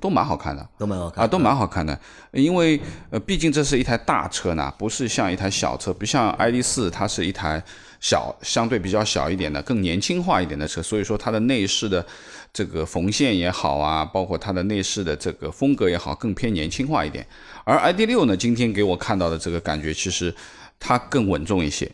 [0.00, 1.98] 都蛮好看的，都蛮好看啊，都蛮好看的。
[2.32, 2.80] 因为
[3.10, 7.62] 呃，毕竟这是一台大车呢，不是像一台小车，不像 ID 四，它是一台
[8.00, 12.04] 小，相对比较小一点的，更年轻化一点的车，所以说它的内饰的
[12.52, 17.26] 这个缝线也好啊，包括它的内饰的这个风格也好，更偏年轻化一点。
[17.64, 20.34] 而 ID 六呢，今天给我看到的这个感觉，其实
[20.80, 21.90] 它更稳重一些。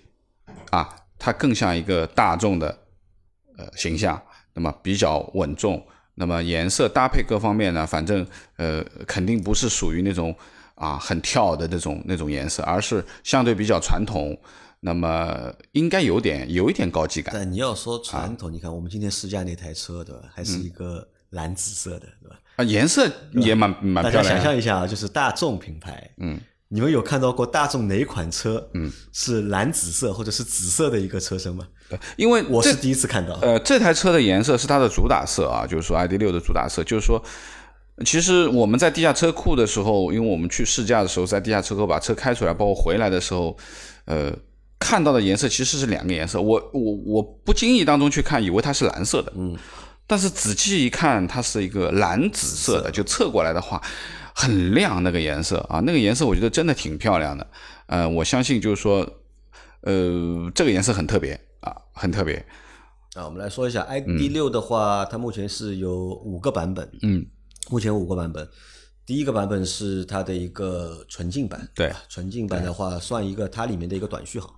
[0.73, 2.79] 啊，它更像一个大众的
[3.59, 4.21] 呃形象，
[4.55, 10.35] 那么比较稳重，那么颜色搭配各方面呢，反正呃肯定不是属于那种
[10.75, 14.35] 啊很跳的那种那种颜色，而是相对比较传统，
[14.81, 17.35] 那么应该有点有一点高级感。
[17.35, 22.41] 但你要说传统，你看我们今天试驾那台车对吧，还是一个蓝紫色的对吧？
[22.57, 24.23] 啊，颜色也蛮蛮漂亮。
[24.23, 26.41] 大家想象一下啊，就是大众品牌，嗯。
[26.75, 31.69] 你们有看到过大众哪款车，嗯，是蓝紫色或者是紫色的一个车身吗？
[32.17, 33.35] 因为我是第一次看到。
[33.43, 36.83] 呃，这台车的颜色是它的主打色啊，就是说 ID 六的主打色。
[36.83, 37.23] 就是说，
[38.07, 43.55] 其实我们在地下车库的时候，因为我们去试驾的时候，在地下车库把车开出来，包括回来的时候，
[44.07, 44.33] 呃，
[44.79, 46.41] 看到的颜色其实是两个颜色。
[46.41, 49.55] 我我我不经意当中去看，以为它是蓝色的，嗯，
[50.07, 53.83] 但是仔细一看，它是一个蓝紫色的，就侧过来的话。
[54.35, 57.47] 很亮那个颜色啊，那个颜色我觉得真的挺漂亮的。
[57.87, 59.07] 呃，我相信就是说，
[59.83, 62.37] 呃，这个颜色很特别啊，很特别。
[63.15, 66.91] 啊，我们来说一下 ID 六的话，它目前是有五个版本。
[67.03, 67.27] 嗯，
[67.71, 68.49] 目前五个版本。
[69.05, 71.69] 第一个版本是它的一个纯净版。
[71.75, 74.51] 对，纯净版的话算一个它里面的一个短续航。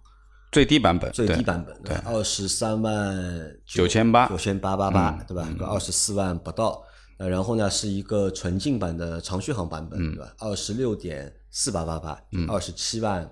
[0.53, 1.11] 最低版本。
[1.11, 1.77] 最低版本。
[1.83, 4.29] 对，二十三万九千八。
[4.29, 5.49] 九千八八八，对吧？
[5.59, 6.81] 个二十四万不到。
[7.19, 10.35] 呃，然后呢，是一个纯净版的长续航版本，对吧？
[10.39, 13.31] 二十六点四八八八，二十七万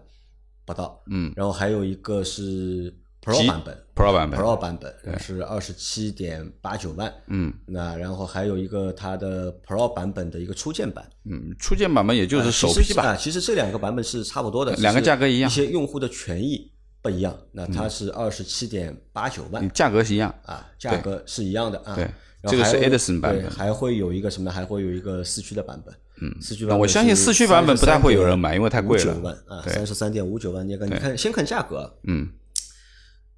[0.64, 1.02] 不到。
[1.10, 7.12] 嗯，然后还有一个是 Pro 版本，Pro 版本，Pro 版本是二十七点八九万。
[7.28, 11.08] 嗯，那然后还有一个它的 Pro 版本的一个初见版。
[11.24, 13.14] 嗯，初见版本也就是首批吧。
[13.16, 16.70] 其实这两个版本是差不多的，两个价格一样，一些用户的权益
[17.02, 17.36] 不一样。
[17.50, 21.94] 那它是二十七点八九万，价格是一样啊，价格是一样的啊。
[21.94, 22.08] 对。
[22.44, 24.50] 这个是 Edison 版本，还会有一个什么？
[24.50, 25.94] 还会有一个四驱的版本。
[26.20, 26.78] 嗯，四驱版本。
[26.80, 29.12] 我相信四驱版本不太会有人买，因为太贵了。
[29.12, 30.68] 五九万啊，三十三点五九万。
[30.68, 31.98] 你看，你看，先看价格。
[32.02, 32.32] 嗯，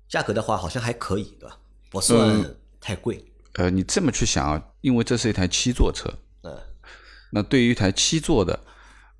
[0.08, 1.58] 价格的话好像还可以，对吧？
[1.90, 3.22] 不算太贵。
[3.56, 6.08] 呃，你这么去想啊，因为这是一台七座车。
[6.44, 6.56] 嗯。
[7.30, 8.58] 那对于一台七座的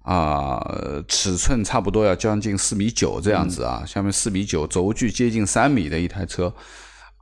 [0.05, 0.63] 啊，
[1.09, 6.55] 尺寸差不多要将近四米九这样子啊，下面四米九，轴距接近三米的一台车。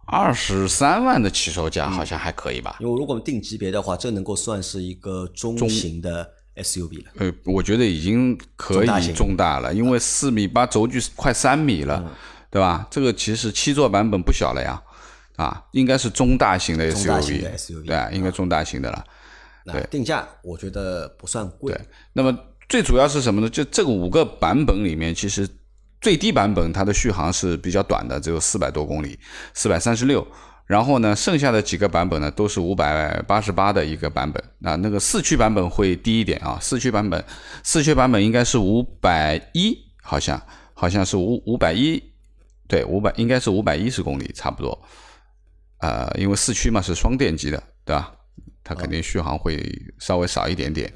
[0.04, 2.76] 二十三万的起售价好像还可以吧？
[2.80, 7.10] 因为如果我们定级别的话，这能够算是一个中型的 SUV 了。
[7.18, 12.04] 呃，我觉得已经可以中大了，因为四米八，轴距快三米了，
[12.50, 12.86] 对吧？
[12.90, 14.82] 这个其实七座版本不小了呀，
[15.36, 19.04] 啊，应该是中大型的 SUV，对啊，应该中大型的了。
[19.64, 21.72] 对，定价我觉得不算贵。
[21.72, 21.80] 对，
[22.12, 22.36] 那么
[22.72, 23.50] 最主要是什么呢？
[23.50, 25.46] 就这个五个版本里面，其实
[26.00, 29.18] 最低版本它的续航是比较短的，只有四百多公里，
[29.52, 30.26] 四百三十六。
[30.64, 34.42] 然后呢，剩下的几个版本呢都是五百八十八的一个版本。
[34.58, 37.22] 那那个四驱版本会低一点啊，四驱版本，
[37.62, 40.40] 四驱版本应该是五百一，好像
[40.72, 42.02] 好像是五五百一，
[42.66, 44.82] 对，五百应该是五百一十公里差不多。
[45.80, 48.14] 呃，因为四驱嘛是双电机的，对吧？
[48.64, 49.62] 它肯定续航会
[49.98, 50.90] 稍微少一点点。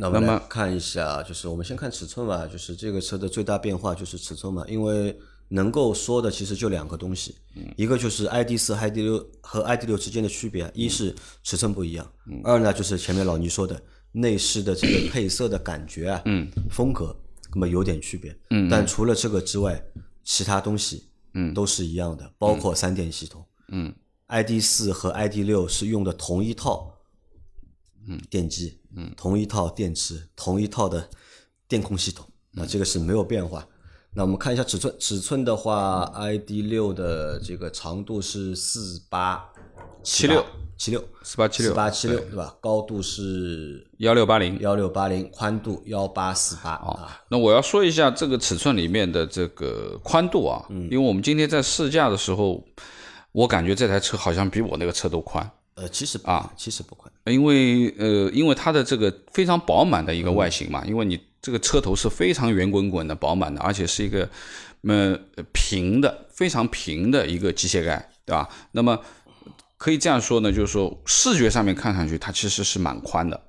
[0.00, 7.34] 那我们来看一下，就是我们先看尺寸吧，就是这个车的最大变化就是尺寸嘛，因为能够说的其实就两个东西，
[7.76, 12.12] 一个就是 ID 四、ID 六和 ID 六之间的区别，一是尺寸不一样，
[12.44, 13.82] 二呢就是前面老倪说的
[14.12, 16.22] 内饰的这个 配色的感觉啊，
[16.70, 17.14] 风格
[17.52, 18.32] 那么有点区别，
[18.70, 19.82] 但除了这个之外，
[20.22, 21.08] 其他东西
[21.54, 23.44] 都是一样的，包括三电系统。
[23.70, 23.92] 嗯
[24.28, 26.94] ，ID 四和 ID 六是用的同一套，
[28.06, 31.08] 嗯，电机，嗯，同一套电池，同一套的
[31.66, 33.66] 电控系统，那这个是没有变化。
[34.14, 39.44] 那我们看一下尺寸，尺寸的话，ID 六的这个长度是四八
[40.02, 40.44] 七六
[40.76, 42.56] 七六四八七六四八七六，对吧？
[42.60, 47.20] 高度是幺六八零幺六八零，宽度幺八四八啊。
[47.28, 52.64] 那我要说一下这个尺寸里面的这个宽度啊，因为我们今天在试驾的时候。
[53.30, 55.48] 我感觉这台车好像比我那个车都宽，
[55.80, 64.28] 呃，其实啊，其实不宽，因为呃，因为它的这个非常饱满的一个外形嘛，因为你这个车头是非常圆滚滚的、饱满的，而且是一个
[64.82, 65.16] 呃
[65.52, 68.48] 平的、非常平的一个机械盖，对吧？
[68.72, 68.98] 那么
[69.76, 73.40] 可以这样说呢，就是说视觉上面看上去它其实是蛮宽的，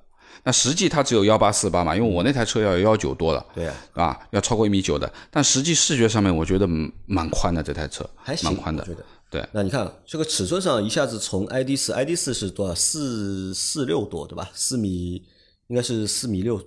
[0.44, 6.68] 那实际它只有幺八四八嘛，因为我那台车要幺九多了，对啊，要超过一米九的，但实际视觉上面我觉得
[7.06, 8.86] 蛮宽的，这台车还蛮宽的。
[9.30, 12.74] 对，那你看这个尺寸上一下子从 ID 四，ID 四是多少？
[12.74, 14.50] 四四六多，对吧？
[14.52, 15.24] 四米
[15.68, 16.60] 应该是四米六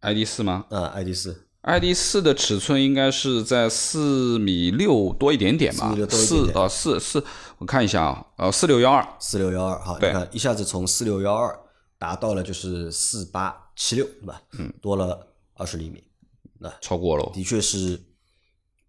[0.00, 0.66] ，ID 四吗？
[0.70, 5.94] 啊，ID 四，ID 四的尺寸应该是在四米六多一点点吧？
[6.10, 7.24] 四啊四四，
[7.58, 11.56] 我看一下啊，呃四六幺二，四六幺二，好，你看一下子从四六幺二
[12.00, 14.42] 达到了就是四八七六，对吧？
[14.58, 16.02] 嗯，多了二十厘米，
[16.58, 18.00] 那超过了，的确是。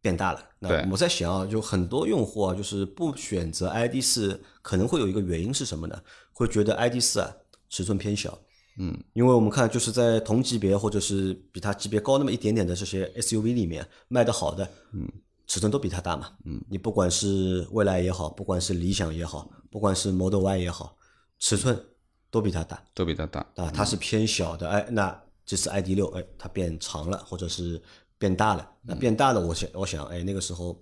[0.06, 6.00] 变大了，那我在想啊，就很多用户啊，就是不选择 ID 四，可能会有一个原因是什么呢？
[6.32, 7.36] 会觉得 ID 四啊
[7.70, 8.38] 尺寸偏小，
[8.78, 15.12] 嗯，因为我们看就是在同级别或者是比它级别高那么一点点的这些 SUV 里面卖的好的，嗯，
[15.48, 20.96] 尺寸都比它大嘛，嗯，你不管是蔚来也好，不管是理想也好，不管是 Model Y 也好，
[21.40, 21.84] 尺寸
[22.30, 23.40] 都比它大，都比它大。
[23.56, 27.82] 啊，它是偏小的，哎，那这次 ID 六，哎，它变长了，或者是。
[28.18, 30.82] 变大了，那变大了，我想，我想，哎，那个时候，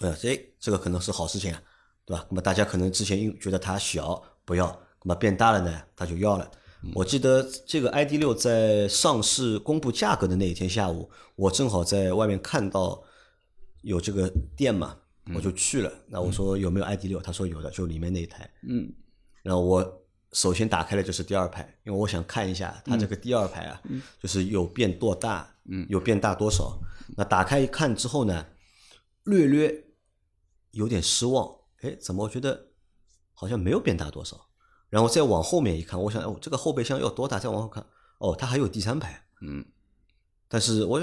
[0.00, 1.62] 呃，哎，这个可能是好事情啊，
[2.04, 2.26] 对吧？
[2.28, 4.68] 那么大家可能之前因觉得它小不要，
[5.02, 6.50] 那么变大了呢，他就要了。
[6.92, 13.02] 我记得这个 ID 六在上市公布价格的那一天下午，我正好在外面看到
[13.80, 14.94] 有这个店嘛，
[15.34, 15.90] 我就去了。
[16.06, 17.22] 那我说有没有 ID 六？
[17.22, 18.50] 他说有的，就里面那一台。
[18.68, 18.92] 嗯，
[19.42, 20.03] 然后我
[20.34, 23.80] 首先打开的就是第二排，因为我想看一下它这个第二排啊，
[24.20, 25.48] 就是有变多大。
[25.66, 26.78] 嗯，有变大多少？
[27.16, 28.46] 那打开一看之后呢，
[29.22, 29.84] 略略
[30.72, 31.50] 有点失望。
[31.80, 32.66] 哎，怎么我觉得
[33.32, 34.38] 好像没有变大多少？
[34.90, 37.38] 然后再往后面一看，我想，哦，这个后备箱要多大？
[37.38, 37.82] 再往后看，
[38.18, 39.24] 哦，它还有第三排。
[39.40, 39.64] 嗯，
[40.48, 41.00] 但是我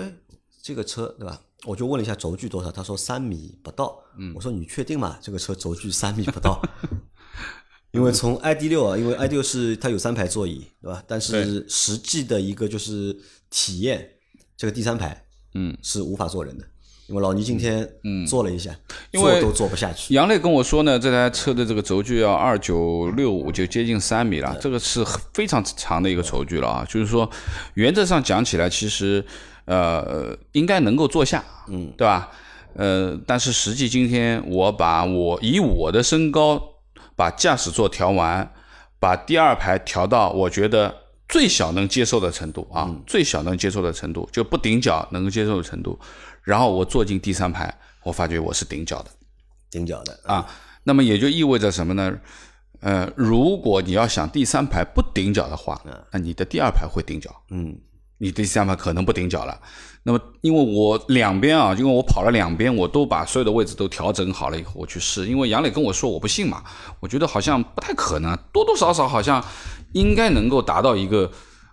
[0.62, 1.42] 这个车对吧？
[1.66, 4.04] 我就问了一下轴距多少，他说三米不到。
[4.18, 5.18] 嗯，我说你确定吗？
[5.22, 6.62] 这个车轴距三米不到？
[7.92, 11.04] 因为从 ID 六啊，因为 ID 六是它有三排座椅，对吧？
[11.08, 13.16] 但是实际的一个就是
[13.50, 14.08] 体验。
[14.58, 15.26] 这个第三排，
[15.56, 16.64] 嗯，是无法坐人的，
[17.08, 18.70] 因为老倪今天嗯坐了一下，
[19.12, 20.14] 坐都坐不下去。
[20.14, 26.86] 杨磊跟我说呢，这台车的这个轴距要二九六五，就接近三米了，这个是非常长的一个轴距了啊。
[26.88, 27.28] 就是说，
[27.74, 29.26] 原则上讲起来，其实
[29.66, 32.30] 呃应该能够坐下，嗯，对吧？
[32.76, 36.62] 呃，但是实际今天我把我以我的身高
[37.16, 38.54] 把驾驶座调完，
[39.00, 41.00] 把第二排调到我觉得。
[41.32, 45.98] 最小能接受的程度啊，最小能接受的程度就不顶脚能够接受的程度，
[46.44, 49.10] 然后我坐进第三排，我发觉我是顶脚的，
[49.70, 50.46] 顶脚的啊，
[50.84, 52.20] 那么也就意味着什么呢？
[52.82, 57.80] 呃，如果你要想第三排不顶脚的话，那你的第二排会顶脚，嗯，
[58.22, 59.60] 你第三排可能不顶脚了。
[60.04, 65.28] 那么因为我两边啊，因为我跑了两边，我都把所有的位置都调整好了以后，我去试。
[65.28, 66.64] 因为杨磊跟我说我不信嘛，
[67.00, 69.44] 我觉得好像不太可能，多多少少好像。
[69.94, 71.30] 应该能够达到一个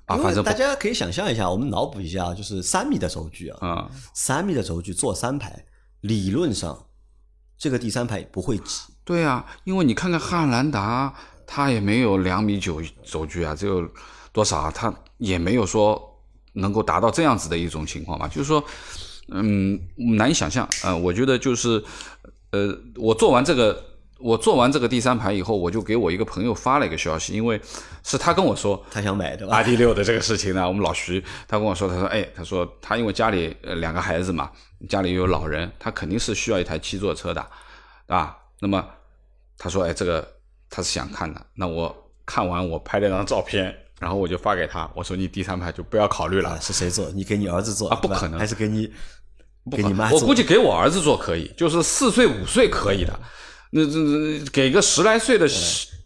[0.07, 5.65] 啊，反正大家可以想象一下，我们脑补一下，就是三米的轴距啊，啊，三米的轴距坐三排，
[6.01, 6.87] 理论上
[7.57, 8.93] 这个第三排不会挤。
[9.05, 11.15] 对啊，因为你看看汉兰达，
[11.47, 13.89] 它也没有两米九轴距啊，只有
[14.33, 14.73] 多少啊？
[14.75, 16.18] 它也没有说
[16.55, 18.29] 能够达到这样子的一种情况吧。
[18.29, 18.63] 就是说，
[19.29, 19.79] 嗯，
[20.17, 21.83] 难以想象啊、呃我觉得就是，
[22.51, 23.85] 呃，我做完这个，
[24.19, 27.61] 我做完这个第三排以后，我就给我一个朋友发了一个消息，因为
[28.03, 34.51] 是他跟我说，他想买对吧？R D 六的这个事情呢，我们老徐他跟我说，他说，哎，他说他因为家里呃两个孩子嘛，
[34.89, 37.47] 家里有老人，他肯定是需要一台七座车的，
[38.07, 38.85] 啊，那么
[39.59, 40.27] 他说，哎，这个
[40.71, 41.95] 他是想看的，那我
[42.25, 47.11] 看完我拍了张照片，然后我就发给他，我说你第三排就不要考虑了啊，，是谁做？
[47.11, 48.91] 你给你儿子做啊不可能还是给你
[49.73, 50.21] 给你妈做？
[50.21, 53.21] 我估计给我儿子做可以，就是四岁五岁可以的，
[53.71, 53.93] 那这
[54.45, 55.47] 这给个十来岁的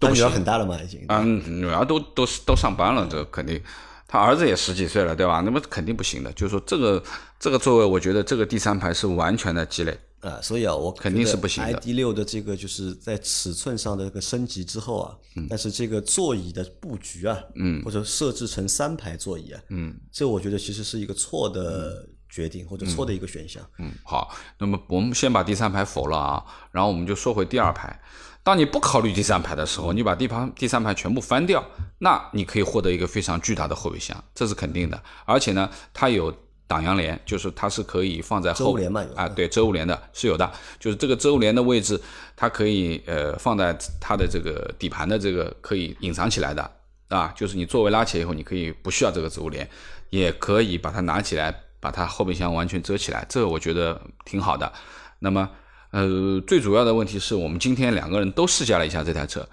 [0.00, 0.30] 都不行女儿。
[0.30, 1.04] 很大了嘛，已经。
[1.08, 3.60] 啊，女儿都都都上班了，这肯定。
[4.08, 5.40] 他儿子也十几岁了，对吧？
[5.40, 6.30] 那么肯定不行的。
[6.32, 7.02] 就是说，这个
[7.40, 9.98] 这个座位，我觉得这个第三排是完全的鸡肋。
[10.22, 23.62] 啊，所以啊，我肯定是不行的 ID 六的这个就是在尺寸上的这个升级之后啊，嗯但是这个座椅的布局啊，嗯，或者设置成三排座椅啊，嗯，这我觉得其实是一个错的决定或者错的一个选项。
[23.78, 28.00] 嗯，好，那么我们先把第三排否了啊，然后我们就说回第二排。
[28.44, 31.64] 当你不考虑第三排的时候，你把第排第三排全部翻掉，
[31.98, 35.00] 那你可以获得一个非常巨大的后备箱，这是肯定的。
[35.24, 36.32] 而且呢，它有
[36.72, 40.50] 挡阳帘，就是它是可以放在后帘嘛有啊，对，遮物帘的是有的，
[40.80, 42.00] 就是这个遮物帘的位置，
[42.34, 46.70] 它可以呃放在它的这个底盘的这个可以隐藏起来的
[47.08, 49.68] 啊，就是你座位拉起来以后，你可以不需要这个遮物帘，
[50.08, 54.72] 也可以把它拿起来，把它后备箱完全遮起来，这个我觉得挺好的。
[55.18, 55.46] 那么
[55.90, 59.46] 呃，最主要的问题是我们今天两个人都试驾了一下这台车。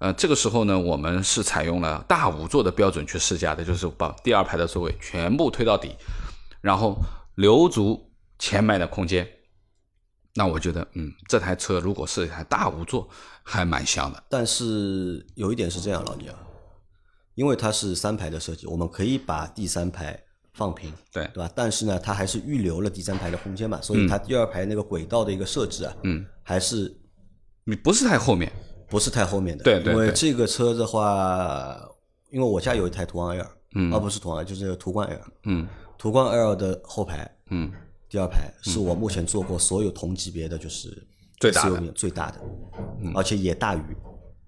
[0.00, 5.92] 呃，这个时候呢，我们是采用了大五座的标准去试驾的，就是把第二排的座位全部推到底，
[6.60, 6.96] 然后
[7.36, 9.26] 留足前排的空间。
[10.34, 13.08] 那我觉得，嗯，这台车如果是一台大五座，
[13.42, 14.22] 还蛮香的。
[14.28, 16.36] 但是有一点是这样，老倪啊，
[17.34, 20.16] 因为它是三排的设计，我们可以把第三排
[20.52, 21.50] 放平，对对吧？
[21.56, 26.96] 但是呢，它还是预留了第三排的空间嘛，所以它第二排那个轨道的一个设置啊，嗯，还是
[27.64, 28.52] 你不是太后面，
[28.88, 29.64] 不是太后面的。
[29.64, 31.76] 对对对因为这个车的话，
[32.30, 35.66] 因为我家有一台途观 L，嗯而不是途昂，就是途观 L，嗯
[35.98, 37.70] 途观 L 的后排嗯，
[38.08, 41.06] 第二排是我目前坐过所有同级别的就是
[41.38, 42.40] 最大的最大的，
[43.14, 43.80] 而且也大于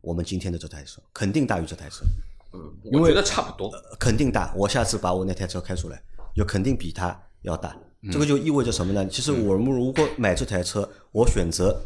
[0.01, 2.05] 我们今天的这台车，肯定大于这台车。
[2.53, 3.71] 嗯我觉得差不多。
[3.99, 4.53] 肯定大。
[4.57, 6.03] 我下次把我那台车开出来，
[6.35, 7.77] 就肯定比它要大。
[8.11, 9.07] 这个就意味着什么呢？
[9.09, 11.81] 其实我们如果买这台车，我选择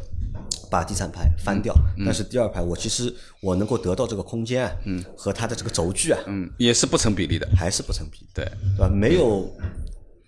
[0.69, 1.73] 把第三排翻掉，
[2.05, 4.71] 但是第二排我其实我能够得到这个空间啊，
[5.15, 7.47] 和它的这个轴距啊，嗯，也是不成比例的。
[7.55, 8.45] 还是不成比例，对，
[8.75, 8.89] 对吧？
[8.89, 9.49] 没有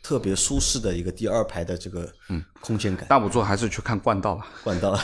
[0.01, 3.05] 特别舒适的一个第二排的这个嗯空间感。
[3.07, 4.47] 大五座还是去看冠道吧。
[4.63, 4.97] 冠道，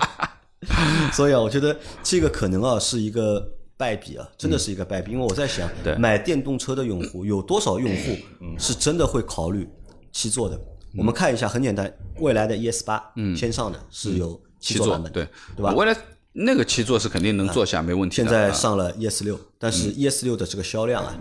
[1.12, 3.42] 所以啊，我觉得这个可能啊是一个
[3.76, 5.12] 败笔啊，真的是一个败笔。
[5.12, 8.16] 因为我在想对，买电动车的用户有多少用户
[8.58, 9.68] 是真的会考虑
[10.12, 10.60] 七座的？
[10.94, 15.74] 我们看一下，很简单，未来的 ES 八，嗯，先上的是有七七座座版本的，对对吧？
[15.74, 15.94] 未来
[16.32, 18.22] 那个七座是肯定能坐下，没问题的。
[18.22, 18.52] 现在啊。
[18.52, 21.14] 上了 ES 六，但是 ES 六的这个销量啊，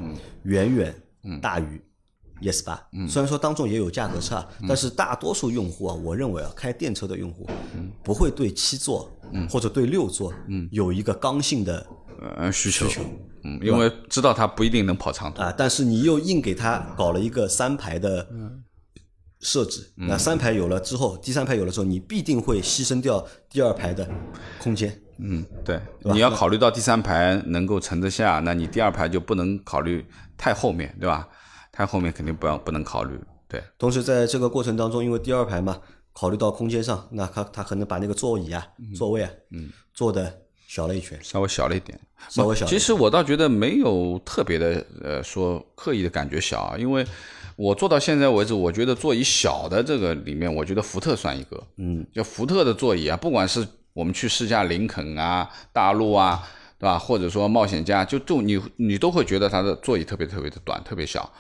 [0.44, 0.96] 远远
[1.42, 1.82] 大于
[2.42, 2.82] ES 八。
[3.10, 7.50] 虽然说当中也有价格差，但是大多数用户啊，我认为啊，开电车的用户
[8.04, 9.12] 不会对七座
[9.50, 10.34] 或者对六座
[10.72, 11.86] 有一个刚性的
[12.38, 12.88] 呃需求，
[13.44, 15.42] 嗯，因为知道它不一定能跑长途。
[15.42, 18.28] 啊，但是你又硬给它搞了一个三排的
[19.42, 24.08] 设置，那三排有了之后，第三排有了之后，你必定会牺牲掉第二排的
[24.60, 24.98] 空间。
[25.18, 30.06] 嗯，对，你要考虑到第三排能够盛得下，那你第二排就不能考虑
[30.38, 31.28] 太后面，对吧？
[31.72, 33.20] 太后面肯定不要不能考虑。
[33.48, 35.80] 对，同时在这个过程当中，因为第二排嘛，
[36.14, 38.66] 考虑到空间上，那他他可能把那个座椅啊、
[38.96, 41.20] 座位啊，嗯，做的小了一圈。
[41.22, 47.06] 稍微小了一点，稍微小其实我倒觉得没有特别的呃说刻意的感觉小啊，因为
[47.62, 51.64] 我做到现在为止，我觉得座椅小的这个里面，我觉得福特算一个。
[51.78, 56.42] 嗯，就福特的座椅啊，不管是我们去试驾林肯啊、大陆啊，
[56.80, 56.98] 对吧？
[56.98, 61.32] 或者说冒险家，就就你你都会觉得它的座椅特别特别的短，特别小。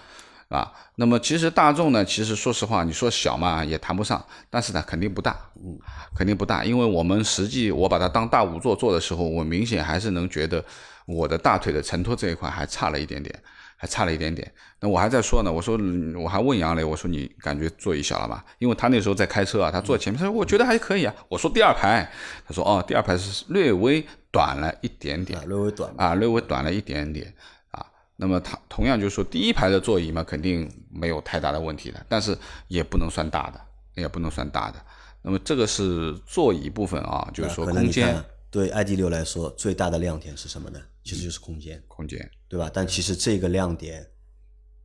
[0.48, 5.80] 啊，那么其实大众呢，其实说实话，你说小嘛也谈不上，但是呢肯定不大，嗯，
[6.16, 10.64] 肯定不大，因为我们实际我把它当大五座坐的时候，我明显还是能觉得
[11.08, 13.34] 我的大腿的承托这一块还差了一点点，
[13.82, 14.54] 还差了一点点。
[14.80, 18.44] 那我还在说呢，我说嗯我还问杨磊，我说你感觉座椅小了吗？
[18.60, 21.12] 因为他那时候在开车啊，他坐前面，他说我觉得还可以啊。
[21.28, 22.08] 我说第二排，
[22.48, 25.92] 他说哦，第二排是略微短了一点点啊，略微短。
[25.98, 27.34] 啊，略微短了一点点
[27.72, 27.84] 啊。
[28.18, 33.60] 那么他同样就是说，第一排的座椅嘛，肯定没有太大的问题的，但是也不能算大的，
[33.96, 34.80] 也不能算大的。
[35.24, 40.80] 那么这个是座椅部分啊，就是说空间，对 ID 六来说，最大的亮点是什么呢？
[41.04, 42.70] 其实就是空间，空间对吧？
[42.74, 44.06] 但其实这个亮点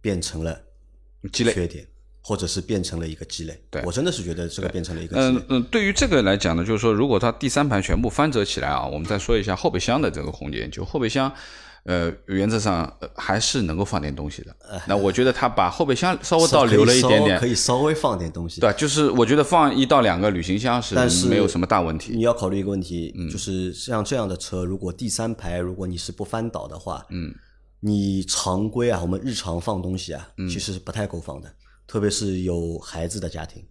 [0.00, 0.60] 变成了
[1.32, 1.86] 积累缺点，
[2.22, 3.60] 或者是变成了一个积累。
[3.70, 5.44] 对我真的是觉得这个变成了一个积累。
[5.48, 11.32] 嗯嗯，对于这个来讲呢，就是说，如果它第三排全部翻折起来啊，我们再说一下后备箱的这个空间，就后备箱。
[11.86, 14.54] 呃，原则上呃还是能够放点东西的。
[14.86, 18.60] 那我觉得他把后备箱稍微倒留了一点点，可以稍微放点东西。
[18.60, 20.94] 对，就是我觉得放一到两个旅行箱是
[21.28, 22.12] 没有什么大问题。
[22.12, 27.32] 你要考虑一个问题，就是像这样的车，如果第三排如果你是不翻倒的话，嗯，
[27.80, 31.52] 你常规啊，我们日常放东西啊，其实是不太够放的，
[31.86, 33.64] 特别是有孩子的家庭。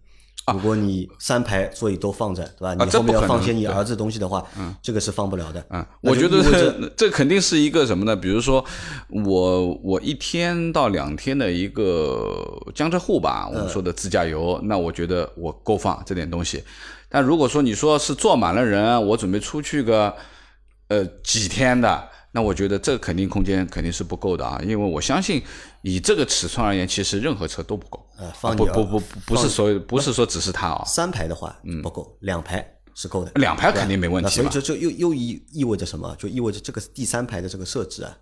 [0.52, 2.72] 如果你三排座椅都放着，对吧？
[2.74, 5.66] 你后面要放些你儿子东西的话，嗯这个是放不了的。
[5.70, 8.14] 嗯，我觉得这肯定是一个什么呢？
[8.14, 8.64] 比如说，
[9.08, 12.32] 我我一天到两天的一个
[12.74, 16.62] 江浙沪吧，我们说的自驾游，那我觉得我够放这点东西。
[17.08, 20.14] 但如果说你说是坐满了人，我准备出去个
[20.88, 22.08] 呃几天的。
[22.32, 25.42] 那我觉得这肯定空间肯定是不够的啊，因为我相信
[25.80, 28.05] 以这个尺寸而言，其实任何车都不够。
[28.18, 33.30] 呃，放不不不不是所有不是说只是它啊，三排的话不够，两排是够的。
[33.34, 34.30] 两排肯定没问题。
[34.30, 36.16] 所以这就又又意意味着什么？
[36.18, 38.16] 就意味着这个第三排的这个设置啊，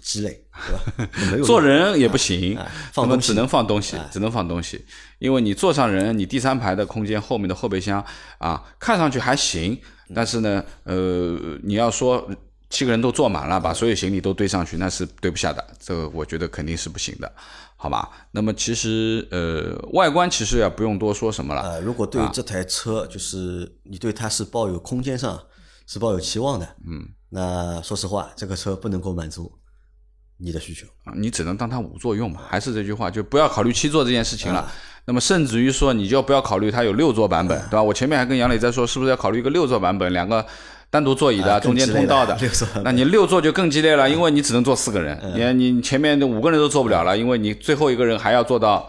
[0.00, 1.10] 积累，对吧？
[1.32, 2.58] 没有坐人也不行，
[2.92, 4.84] 放东西只能放东西，只能放东西。
[5.18, 8.04] 因为你坐上人，你第三排的空间后面的后备箱
[8.38, 9.78] 啊，看上去还行，
[10.14, 12.28] 但是呢，呃，你要说。
[12.70, 15.66] 七个人都坐满了，把所有行李都堆上去，那是堆不下的。
[15.80, 17.32] 这个我觉得肯定是不行的，
[17.80, 18.10] 好吧？
[18.32, 21.62] 那么其实呃，外观其实也不用多说什么了。
[21.62, 25.40] 呃，如果对这台车，就是你对它是抱有空间上
[25.86, 29.52] 是抱有期望的，嗯，那说实话，这个车不能够满足
[30.38, 32.40] 你的需求啊，你只能当它五座用嘛。
[32.48, 34.68] 还是这句话，就不要考虑七座这件事情了。
[35.04, 37.82] 那么甚至于说，你就不要考虑它有六座版本，对吧？
[37.82, 40.44] 我前面还跟杨磊在说，是不是要考虑一个六座版本，两个。
[40.90, 42.36] 单独座椅的，中间通道的，
[42.82, 45.18] 那你六座就更激烈了，因为你只能坐四个人，
[45.56, 48.88] 你你前面的五个人都坐不了了，因为你最后一个人还要坐到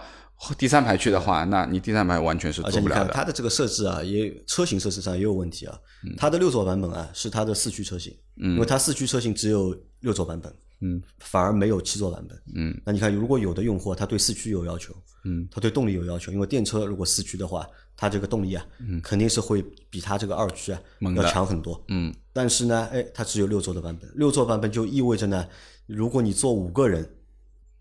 [0.58, 3.14] 第三排去的话，那你第三排完全是坐不了的。
[3.14, 5.78] 它的这个设置啊，也车型设置上也有问题啊。
[6.18, 10.54] 它的六座版本啊，是它的四驱车型，因为它四驱车型只有六座版本。
[10.82, 12.42] 嗯，反而没有七座版本。
[12.56, 14.94] 嗯，那你看，如果有的用户他对四驱有要求，
[15.26, 17.68] 嗯，他对动力有要求，因为电车如果四驱的话，
[18.00, 20.82] 它这个动力啊，嗯，肯定是会比它这个二驱啊
[21.18, 21.84] 要强很多。
[21.90, 25.46] 嗯，但是呢，哎，它只有六座的版本，六座版本就意味着呢，
[25.86, 27.18] 如果你坐五个人，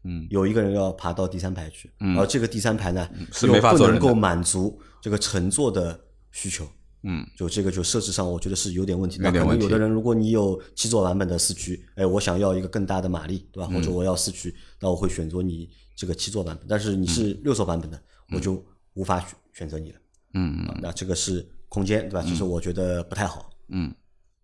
[0.03, 6.01] 嗯，有一个人要爬到第三排去，嗯，而这个第三排呢，是没法不能够满足这个乘坐的
[6.33, 6.66] 需求。
[7.05, 9.19] 嗯，就这个就设置上，我觉得是有点问题。
[9.21, 13.71] 那可能有的人，如果你有七座版本的四驱，哎，我想要一个更大的马力，对吧？
[13.73, 16.66] 或者我要四驱，那我会选择你这个七座版本。
[16.69, 18.03] 但是你是六座版本的，
[18.33, 18.61] 我就
[18.95, 19.99] 无法选选择你了。
[20.35, 20.79] 嗯嗯。
[20.83, 22.22] 那这个是空间，对吧？
[22.22, 23.51] 其实我觉得不太好。
[23.68, 23.95] 嗯，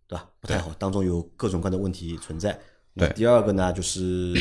[0.06, 0.28] 对吧？
[0.40, 2.58] 不太好，当中有各种各样的问题存在。
[2.96, 3.12] 对。
[3.14, 4.34] 第二个呢，就是。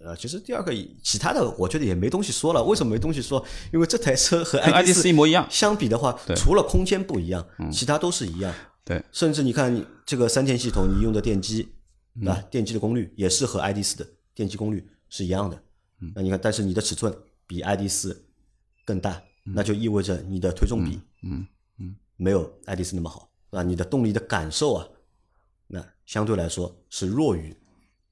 [0.00, 0.72] 呃，其实第二个
[1.02, 2.62] 其他的，我觉得也没东西说了。
[2.62, 3.44] 为什么没东西说？
[3.72, 5.44] 因为这台车和 ID 四一模一样。
[5.50, 8.54] 相比的话，除了空间不一样，其他都是一样。
[8.84, 11.68] 对，甚至你看这个三电系统，你用的电机，
[12.14, 14.06] 那电机的功率也是和 ID 四的
[14.36, 15.60] 电机功率是一样的。
[16.14, 17.12] 那你看，但是你的尺寸
[17.44, 18.24] 比 ID 四
[18.84, 19.20] 更大，
[19.54, 21.46] 那就意味着你的推重比，嗯
[21.78, 24.88] 嗯，没有爱迪斯那么好，啊，你的动力的感受啊，
[25.66, 27.56] 那相对来说是弱于。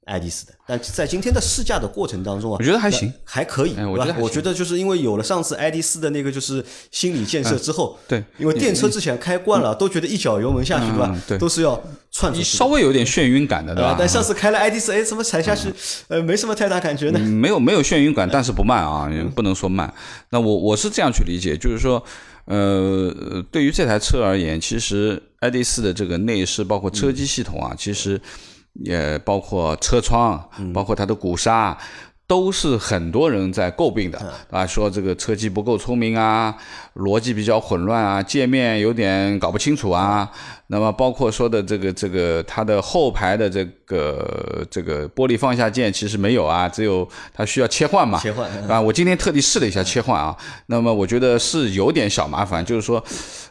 [0.06, 11.22] 爱迪斯的，但在今天的试驾的过程当中啊，我觉得还行，还可以，我觉得我觉得就是因为有了上次爱迪斯的那个就是心理建设之后，对，因为电车之前开惯了，都觉得一脚油门下去，对吧？
[11.26, 11.82] 对，都是要
[12.12, 13.96] 窜出去，稍微有点眩晕感的，对吧？
[13.98, 15.74] 但上次开了爱迪斯，哎，怎么踩下去，
[16.06, 17.18] 呃，没什么太大感觉呢？
[17.18, 19.92] 没有没有眩晕感，但是不慢啊，不能说慢。
[20.30, 22.00] 那我我是这样去理解，就是说，
[22.44, 23.12] 呃，
[23.50, 28.20] 对于这台车而言，其实爱迪斯的这个内饰包括车机系统啊，其实。
[28.84, 31.76] 也包括车窗，包括它的鼓刹，
[32.26, 34.18] 都是很多人在诟病的
[34.50, 36.56] 啊，说这个车机不够聪明啊，
[36.94, 40.30] 逻辑比较混乱啊，界面有点搞不清楚啊。
[40.68, 48.80] 那么包括说的这个这个它的后排的这个这个玻璃放下键其实没有啊，只有它需要切换嘛，切换啊。
[48.80, 50.36] 我今天特地试了一下切换啊，
[50.66, 53.02] 那么我觉得是有点小麻烦，就是说。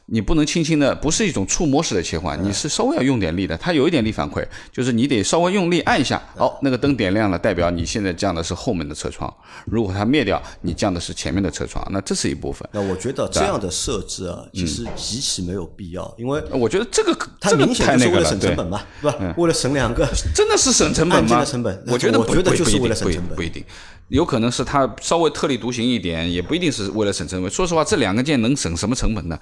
[0.07, 3.57] 你不能轻轻的，不是一种触摸式的切换，你是稍微要用点力的。
[3.57, 9.33] 它有一点力反馈，就是你得稍微用力按一下，哦，那个灯点亮了，代表你现在降的是后门的车窗。
[9.65, 12.69] 如果它灭掉，你降的是前面的车窗，那这是一部分。
[12.71, 19.33] 那我觉得这样的设置啊，其实极其没有必要，因为我觉得这个他明显就是为了省成本嘛，对吧？
[19.37, 21.45] 为了省两个， 真的是省成本吗？
[21.45, 23.63] 成本，我觉得我觉得就是为了省成本，不一定。
[24.09, 27.49] 有可能是它稍微特立独行一点，也不一定是为了省成本。
[27.49, 29.39] 说实话，这两个件能省什么成本呢？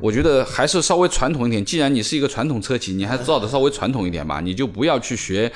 [0.00, 1.64] 我觉得还是稍微传统一点。
[1.64, 5.50] 既然你是一个传统车企，你还是造的稍微传统一点吧，你就不要去学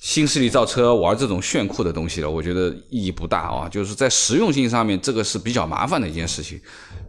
[0.00, 2.30] 新势力造车玩这种炫酷的东西了。
[2.30, 6.60] 我觉得意义不大啊，就是在实用性上面，这个是比较麻烦的一件事情，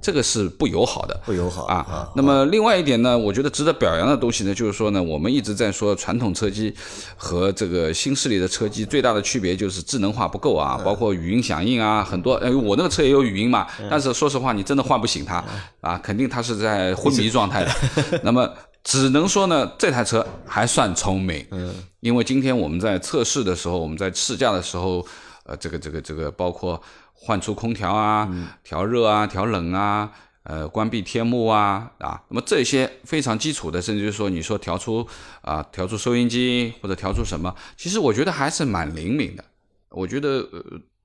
[0.04, 2.10] 这个是不友好的，不友好啊。
[2.14, 6.76] 那么另外一点呢，我觉得值得表扬的东西呢，就是说呢，我们一直在说传统车机
[7.16, 10.74] 和这个新势力的车机最大的区别就是智能化不够啊。
[10.74, 12.34] 啊，包括语音响应啊，很多。
[12.36, 15.44] 哎，我那个车也有语音嘛，但是说实话，你真的唤不醒它
[15.82, 17.72] 啊，肯定它是在昏迷状态的。
[18.24, 18.50] 那么
[18.84, 21.46] 只能说呢，这台车还算聪明。
[21.52, 25.06] 嗯，因为今天我们在测试的时候，我们在试驾的时候，
[25.46, 26.82] 呃，这个这个这个，包括
[27.26, 28.30] 换出空调啊、
[28.64, 30.12] 调热啊、调冷啊，
[30.44, 35.08] 呃，关闭天幕啊啊，那么这些非常基础的，甚至说你说调出
[35.42, 39.46] 啊，调出收音机或者调出什么，其实我觉得还是蛮灵敏的。
[39.90, 40.62] 我觉得呃，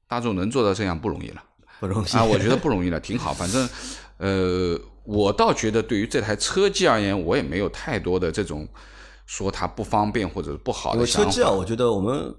[0.09, 1.43] 大众能做到这样不容易了，
[1.79, 2.25] 不容易啊！
[2.25, 3.33] 我觉得不容易了，挺好。
[3.33, 3.69] 反正，
[4.17, 8.67] 呃，我倒觉得对于这台车机而言，我也没有太多的这种
[9.27, 12.35] 说它不方便或者不好的想法车机啊，我觉得我们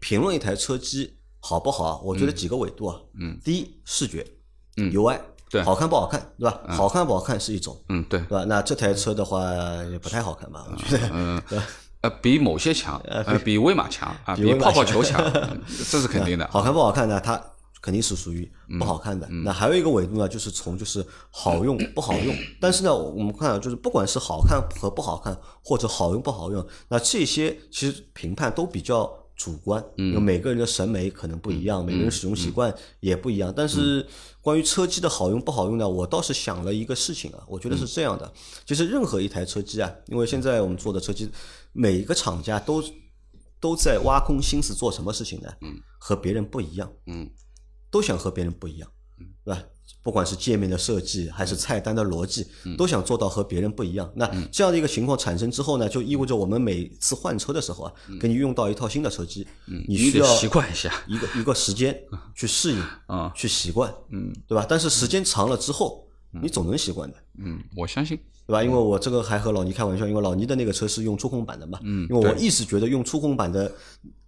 [0.00, 3.00] 评论一台车机好不好，我觉得几个维度啊。
[3.18, 3.38] 嗯。
[3.44, 4.26] 第一，视觉，
[4.76, 5.18] 嗯，UI，
[5.50, 6.60] 对，好看不好看，对吧？
[6.68, 8.44] 好看不好看是一种，嗯，对，对吧？
[8.44, 9.42] 那这台车的话
[9.90, 10.66] 也不太好看吧？
[10.70, 11.42] 我觉得，嗯。
[12.02, 15.22] 呃，比某些强，呃，比威马强啊， 比泡泡球强，
[15.90, 16.48] 这是肯定的。
[16.50, 17.20] 好看不好看呢？
[17.20, 17.38] 它
[17.82, 19.28] 肯定是属于不好看的。
[19.28, 22.34] 那还有一个维度呢，就是从就是好用 不好用。
[22.58, 29.10] 但是呢，我们看就是不管是好看和不好看，或者好用不好用，那这些其实评判都比较
[29.40, 33.50] 主观，因为每个人的审美可能不一样，每个人使用习惯也不一样。
[33.56, 34.06] 但是
[34.42, 38.30] 关于车机的好用不好用呢，我倒是想了一个事情啊，我觉得是这样的，
[38.66, 41.30] 就是任何一台车机啊，因为现在我们做的车机。
[41.72, 42.84] 每一个厂家都
[43.58, 45.48] 都在挖空心思做什么事情呢？
[45.62, 46.92] 嗯，和别人不一样。
[47.06, 47.30] 嗯，
[47.90, 48.90] 都想和别人不一样，
[49.44, 49.64] 对吧？
[50.02, 54.10] 不管是界面的设计还是菜单的逻辑，都想做到和别人不一样。
[54.14, 59.46] 那这样的一个情况产生之后呢，就意味着我们每次换车的时候啊，给你用到一套新的车机，
[59.86, 61.98] 你需要习惯一下，一个一个时间
[62.34, 64.64] 去适应啊，去习惯，嗯，对吧？
[64.68, 67.16] 但是时间长了之后，你总能习惯的。
[67.38, 68.18] 嗯，我相信。
[68.46, 68.64] 对吧？
[68.64, 71.78] 因为我这个还和老倪开玩笑，因为老倪的那个车是用触控板的嘛。
[71.84, 72.04] 嗯。
[72.10, 73.72] 因为我一直觉得用触控板的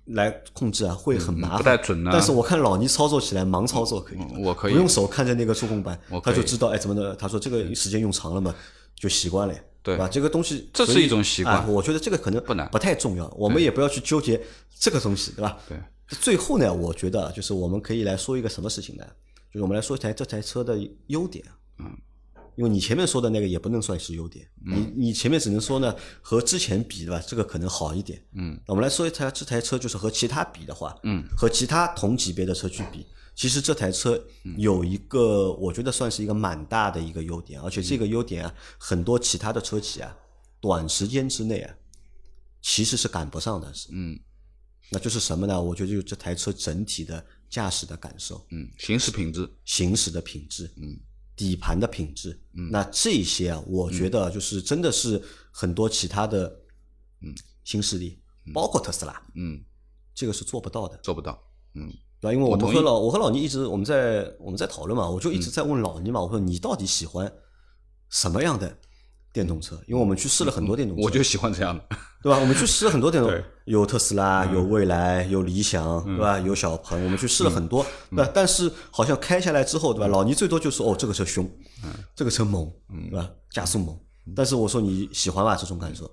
[0.07, 2.11] 来控制啊会很麻烦，不太准啊。
[2.13, 7.15] 但是我看老倪操作起来盲操作可以，我可以不用手看着那个触控板，他就知道哎怎么的。
[7.17, 8.55] 他说这个时间用长了嘛，
[8.97, 10.09] 就习惯了，对吧？
[10.09, 13.29] 这个东西这是一种习惯，我觉得这个可能不难，不太重要。
[13.37, 14.41] 我们也不要去纠结
[14.79, 15.57] 这个东西，对吧？
[15.69, 15.79] 对。
[16.21, 19.05] 最后呢，我觉得就是我们可以来说一个什么事情呢？
[19.53, 20.77] 就是我们来说一台这台车的
[21.07, 21.45] 优点。
[21.79, 21.97] 嗯。
[22.55, 27.23] 因为你前面说的那个也不能算是优点，你你前面只能说呢和之前比对吧？
[27.27, 28.23] 这个可能好一点。
[28.35, 34.23] 嗯，我们来说一台这台车，就是和其他比的话，嗯，和其他同级别的车去比，其实这台车
[34.59, 40.15] 有一个我觉得算是一个蛮大的一个优点，而且这个优点啊，很多其他的车企啊，
[40.61, 41.75] 短时间之内啊，
[42.61, 43.73] 其实是赶不上的。
[43.93, 44.21] 嗯，
[44.91, 45.61] 那就是什么呢？
[45.61, 51.01] 我觉得就这台车整体的驾驶的感受，嗯，行驶品质，行驶的品质，嗯。
[51.43, 52.41] 底盘的品质，
[52.71, 55.21] 那这些啊，我觉得就是真的是
[55.51, 56.47] 很多其他的，
[57.21, 57.35] 嗯，
[57.65, 58.23] 新势力，
[58.55, 59.61] 包括特斯拉，嗯，
[60.15, 61.37] 这个是做不到的，做不到，
[61.75, 61.89] 嗯，
[62.21, 62.33] 对吧？
[62.33, 67.31] 因为我们和老我和老倪一直我们在我们在讨论嘛，我就一直在问老倪嘛，我说你到底喜欢
[68.09, 68.79] 什么样的？
[69.33, 71.83] 电动车，因为我们去试了很多电动车，我就喜欢这样的，
[72.23, 72.39] 对吧？
[72.39, 73.33] 我们去试了很多电动，
[73.65, 76.39] 有特斯拉，有蔚来，有理想，对吧？
[76.39, 78.31] 有小鹏，我们去试了很多，对。
[78.35, 80.07] 但是好像开下来之后，对吧？
[80.07, 81.51] 老倪最多就说：“哦，这个车凶，
[82.15, 82.71] 这个车猛，
[83.11, 83.31] 对吧？
[83.51, 83.99] 加速猛。”
[84.37, 86.09] 但是我说你喜欢吧这种感受，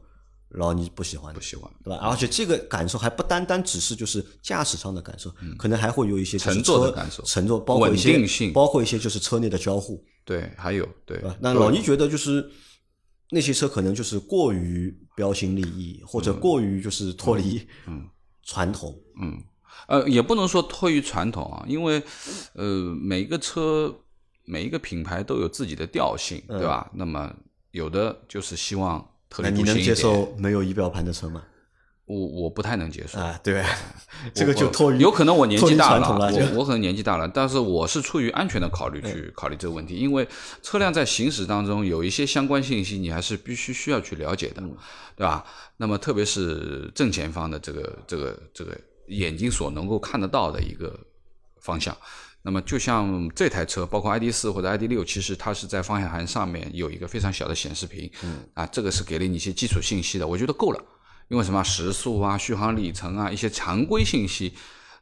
[0.51, 1.99] 老倪不喜欢，不喜欢，对吧？
[2.01, 11.21] 而且这个感受还不单单只是就是驾驶上的感受，可能还会有一些乘坐的感受，乘坐包括一些，包括一些就是车内的交互，对，还有对。
[11.41, 12.49] 那老倪觉得就是。
[13.29, 17.67] 那些车可能就是过于标新立异，或者过于就是脱离
[18.43, 18.97] 传统。
[19.21, 19.41] 嗯，
[19.87, 22.01] 呃，也不能说脱于传统啊，因为
[22.53, 23.93] 呃，每一个车
[24.45, 26.89] 每一个品牌都有自己的调性，对吧？
[26.93, 27.31] 那么
[27.71, 31.43] 有的就是希望特立独行你能接受没有仪表盘的车吗？
[32.09, 33.63] 我我不太能接受啊，对，
[34.33, 40.27] 这个就脱有可能我年纪大了，我我可能年纪大了，但是我是出于安全的考虑去考虑这个问题，因为
[40.63, 44.63] 车辆在行驶当中有一些相关信息，你还是必须需要去了解的，
[45.15, 45.45] 对吧？
[45.77, 48.75] 那么特别是正前方的这个这个这个
[49.09, 50.99] 眼睛所能够看得到的一个
[51.61, 51.95] 方向，
[52.41, 58.09] 那么就像这台车，包括 ID 四或者 ID 六，其实它是在方向盘上面有一个非常小的显示屏，
[58.55, 60.83] 啊，这个是给了你一些基础信息的，我觉得够了。
[61.29, 64.53] 因为什么时速啊、续航里程啊一些常规信息，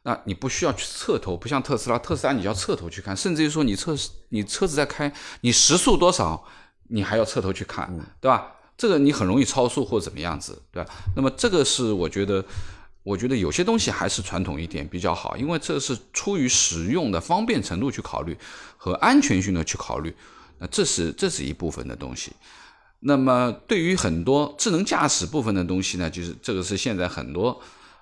[0.02, 3.96] 那你不需要去侧头，不像特斯拉，特斯拉你要侧头去看，甚至于说你车
[4.28, 6.44] 你车子在开，你时速多少，
[6.88, 8.52] 你还要侧头去看，对吧？
[8.76, 10.90] 这个你很容易超速或怎么样子，对吧？
[11.16, 12.44] 那么这个是我觉得，
[13.02, 18.36] 我觉得有些东西还是传统一点比较好，因为这是出于使用的方便程度去考虑
[18.76, 20.14] 和安全性的去考虑，
[20.58, 22.32] 那这是这是一部分的东西。
[23.00, 27.60] 那么对于很多智能驾驶部分的东西呢，就是这个是现在很多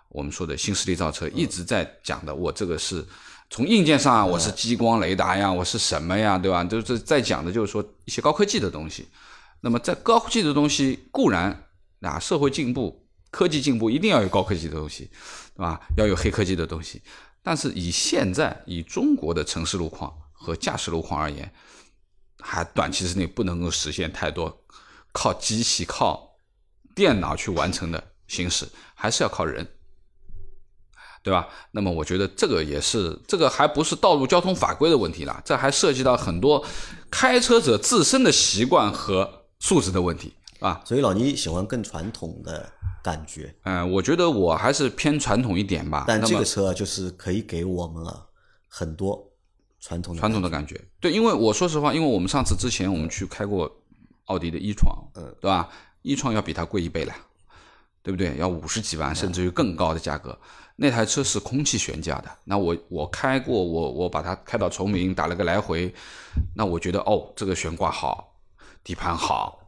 [0.08, 2.34] 我们说的新势力造车一直在讲的。
[2.34, 3.04] 我这个是
[3.50, 6.64] 从硬件上啊，我是激光雷达呀，我是什么呀，对吧？
[6.64, 9.06] 都是在讲的就是说一些高科技的东西。
[9.60, 11.64] 那么在高科技的东西固然
[12.00, 15.10] 啊，社会进步、科技进步一定要有高科技的东西，
[15.54, 15.80] 对吧？
[15.98, 17.02] 要有黑科技的东西。
[17.42, 21.52] 但是以现在以中国的城市路况和驾驶路况而言，
[22.40, 24.64] 还短期之内不能够实现太多。
[25.16, 26.36] 靠机器、靠
[26.94, 29.66] 电脑去完成的行驶，还是要靠人，
[31.22, 31.48] 对吧？
[31.72, 36.62] 那么我觉得这个也是，这个还不是道路交通法规的问题了，这还涉及到很多
[37.10, 40.82] 开车者自身的习惯和素质的问题啊。
[40.84, 42.70] 所以老倪喜欢更传统的
[43.02, 43.54] 感觉。
[43.64, 46.04] 嗯，我觉得我还是偏传统一点吧。
[46.06, 48.28] 但这个车就是可以给我们了
[48.68, 49.32] 很多
[49.80, 50.78] 传统传统的感觉。
[51.00, 53.70] 对，因为我说实话，因为我们上次之前我们去开过。
[54.26, 55.68] 奥迪的一创，嗯，对吧？
[56.02, 57.12] 一创要比它贵一倍了，
[58.02, 58.36] 对不对？
[58.36, 60.38] 要五十几万，甚至于更高的价格。
[60.76, 65.92] 那台车是空气悬架的，那我我开过，我我把它开到崇明，打了个来回，
[66.54, 68.36] 那我觉得哦，这个悬挂好，
[68.84, 69.58] 底盘好，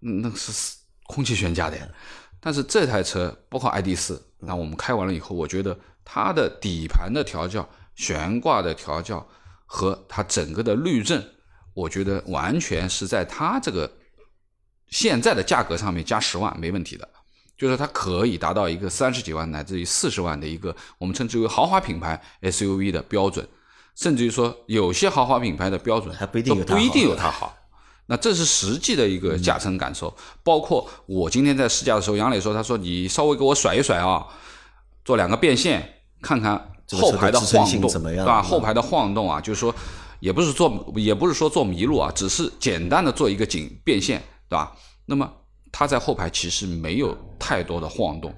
[0.00, 0.76] 那是
[1.06, 1.76] 空气悬架的。
[2.40, 9.26] 但是这台车，包括 ID 四，那我们开完了以后，我觉得它的底盘的调教、悬挂的调教
[9.66, 11.35] 和它整个的滤震。
[11.76, 13.90] 我觉得完全是在它这个
[14.88, 17.06] 现在的价格上面加十万没问题的，
[17.54, 23.46] 就是它可以达到一个三十几万乃至于四十万的一个我们称之为豪华品牌 SUV 的标准，
[23.94, 27.54] 甚至于说有些豪华品牌的标准还不一定不一定有它好。
[28.06, 34.26] 那这是实际的一个驾乘感受，包括我今天在试驾的时候，杨磊说他说你稍微给我甩一甩啊，
[35.04, 35.86] 做两个变线
[36.22, 36.56] 看看
[36.92, 38.40] 后排的晃动对吧？
[38.40, 39.74] 后排的晃动啊，就是说。
[40.20, 44.74] 也不是做，也不是说做麋鹿啊，只是简单的做一个景变现，对吧？
[45.04, 45.30] 那么
[45.70, 48.34] 它在后排其实没有太多的晃动，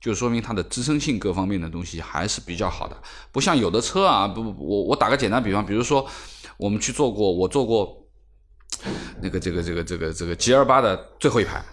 [0.00, 2.96] 就说明它的支撑性各方面的东西还是比较好的。
[3.30, 6.04] 不像有的车啊，不不，我我打个简单比方，比如说
[6.56, 7.96] 我们去坐过，我坐过
[9.22, 11.64] 那个这个这个这个这个 G 二八的最后一排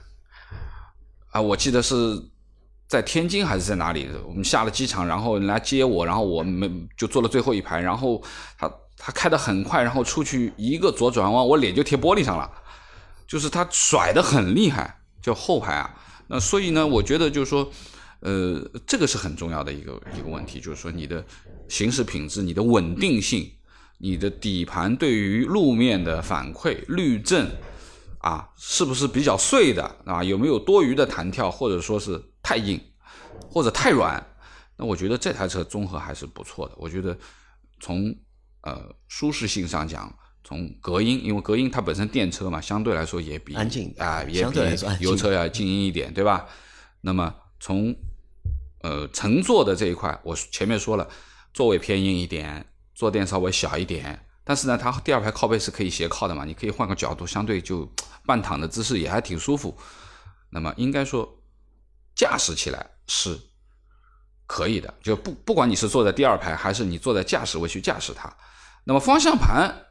[1.32, 1.96] 啊，我记得是
[2.88, 4.08] 在天津还是在哪里？
[4.26, 8.22] 我们下了机场，然后来接我，然后我们就坐了最后一排，然后
[8.58, 8.72] 他。
[8.98, 12.52] 他开得很快，然后出去一个左转弯，我脸就贴玻璃上了，
[13.28, 15.94] 就是他甩得很厉害，就后排啊。
[16.28, 17.72] 那所以呢，我觉得就是说，
[18.22, 21.24] 呃，这个是很重要的一个一个问题，就是说你的
[21.70, 23.50] 行驶品质、你的稳定性、
[24.00, 27.50] 你的底盘对于路面的反馈、滤震
[28.20, 30.24] 啊，是不是比较碎的啊？
[30.24, 32.82] 有没有多余的弹跳，或者说是太硬
[33.50, 34.26] 或者太软？
[34.76, 36.76] 那我觉得这台车综合还是不错的。
[36.78, 37.18] 我觉得
[37.80, 38.14] 从
[38.68, 40.14] 呃，舒适性上讲，
[40.44, 44.60] 从隔音，因为隔音它本身电车嘛，相对来说也比安静啊，也比
[45.00, 46.46] 油车要静音一点，对吧？
[47.00, 47.96] 那么从
[48.82, 51.08] 呃乘坐的这一块，我前面说了，
[51.54, 57.90] 座位偏硬一点，坐垫稍微小一点，但是呢，它第二排靠背是可以斜靠的嘛，你可以换个角度，相对就
[58.26, 59.78] 半躺的姿势也还挺舒服。
[60.50, 61.42] 那么应该说
[62.14, 63.40] 驾驶起来是
[64.46, 68.36] 可以的，就不不管你是坐在第二排，还是你坐在驾驶位去驾驶它。
[68.88, 69.86] 那么方向盘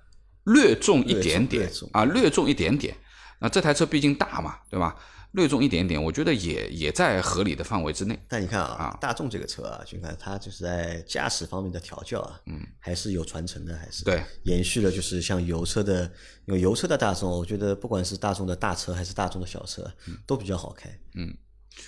[0.44, 2.96] 略重一点点啊，略重一点点。
[3.38, 4.96] 那这台车毕竟大嘛，对吧？
[5.32, 8.18] 略重一点点，我觉得也也在合理的范围之内。
[8.26, 16.10] 但你看啊，大众这个车啊，就看它就是在驾驶方面的调教啊，嗯，还是有传承的，还是对延续了，就是像油车的，
[16.46, 19.86] 因为油车的大众，我觉得不管是大众的大车还是大众的小车，
[20.26, 21.36] 都比较好开，嗯，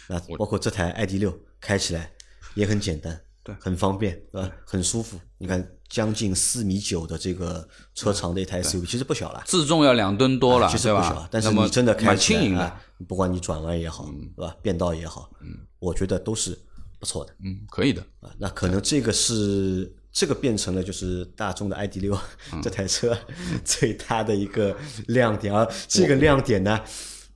[0.08, 2.12] 那包括这台 ID 六开起来
[2.54, 3.18] 也很简单。
[3.42, 4.52] 对很方便，对吧？
[4.66, 5.18] 很舒服。
[5.38, 9.42] 你看，将近四米九的这个车长的一台 SUV，其实不小了。
[9.46, 11.26] 自重要两吨多了，其实不小。
[11.30, 14.04] 但是你真的开起来，不管你转弯也好，
[14.36, 14.54] 对吧？
[14.60, 16.58] 变道也好，嗯，我觉得都是
[16.98, 17.34] 不错的。
[17.42, 18.02] 嗯，可以的。
[18.20, 22.18] 啊，那可能这个是这个变成了就是大众的 ID 六
[22.62, 23.16] 这台车
[23.64, 24.76] 最大的一个
[25.06, 26.78] 亮点，而这个亮点呢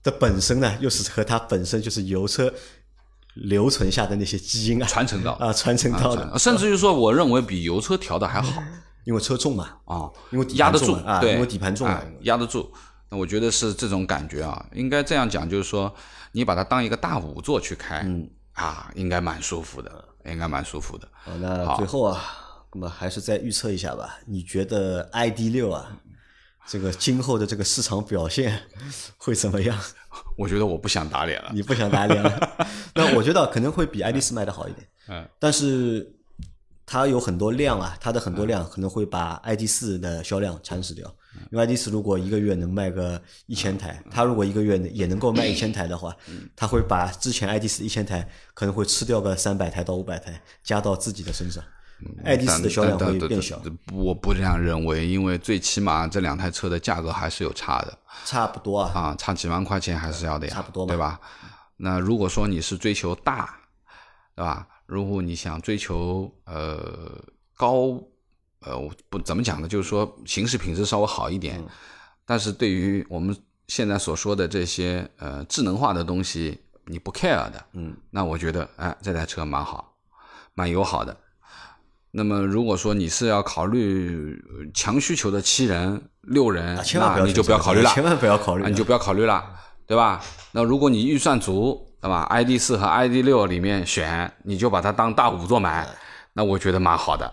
[0.02, 2.52] 的本身呢，又是和它本身就是油车。
[3.34, 5.32] 留存下的那些基因啊，传承到。
[5.32, 8.62] 啊，传承到的，甚至于说，我认为比油车调的还好，
[9.04, 11.88] 因为车重嘛，啊，因为压得住啊，因为底盘重，
[12.22, 12.70] 压得住。
[13.08, 15.94] 那我觉得是这种感觉啊，应该这样讲，就是说，
[16.32, 21.06] 你把它当一个大五座去开，嗯，啊，应该蛮舒服的，应该蛮舒服的。
[21.12, 22.22] 好，那最后啊，
[22.72, 24.18] 那么还是再预测一下吧。
[24.26, 25.92] 你觉得 ID 六啊，
[26.66, 28.62] 这个今后的这个市场表现
[29.18, 29.78] 会怎么样？
[30.36, 31.50] 我觉得我不想打脸了。
[31.54, 32.66] 你不想打脸了？
[32.94, 34.86] 那我觉得可能会比爱丽丝卖的好一点。
[35.08, 36.14] 嗯，但是
[36.86, 41.12] 它有很多量啊，它的很多量可能会把 ID 四的销量蚕食掉。
[41.50, 46.14] 因为 ID 四如果一个月能卖个一千台，它如果一个月也能够卖一千台的话，
[46.54, 51.64] 它会把之前 ID 四一千台可能会吃掉个三百台到五百台，加到自己的身上。
[52.24, 53.60] ID 四的销量会变小。
[53.92, 57.98] 我不这样认为，因为最起码这两台车的价格还是有差的。
[58.24, 61.20] 差不多啊，啊，差几万块钱还是要的呀，差不多对吧？
[61.76, 63.58] 那如果说你是追求大，
[64.34, 64.66] 对吧？
[64.86, 67.22] 如果你想追求呃
[67.56, 68.02] 高。
[68.64, 71.60] 呃，我不怎么讲呢，就是说行驶品质稍微好一点，
[72.24, 73.36] 但是对于我们
[73.66, 79.96] 现在所说的这些呃智能化的东西，你不 care 的，嗯，那我觉得哎这台车蛮好，
[80.54, 81.16] 蛮友好的。
[82.12, 84.38] 那么如果说你是要考虑
[84.74, 89.44] 强需求的七人六人，那你就不要考虑了，千万不要考虑，你就不要考虑了，
[89.86, 90.22] 对吧？
[90.52, 95.88] 那如果你预算足，对吧？ID 四和 ID 六里面选，你就把它当大五座买，
[96.34, 97.32] 那我觉得蛮好的。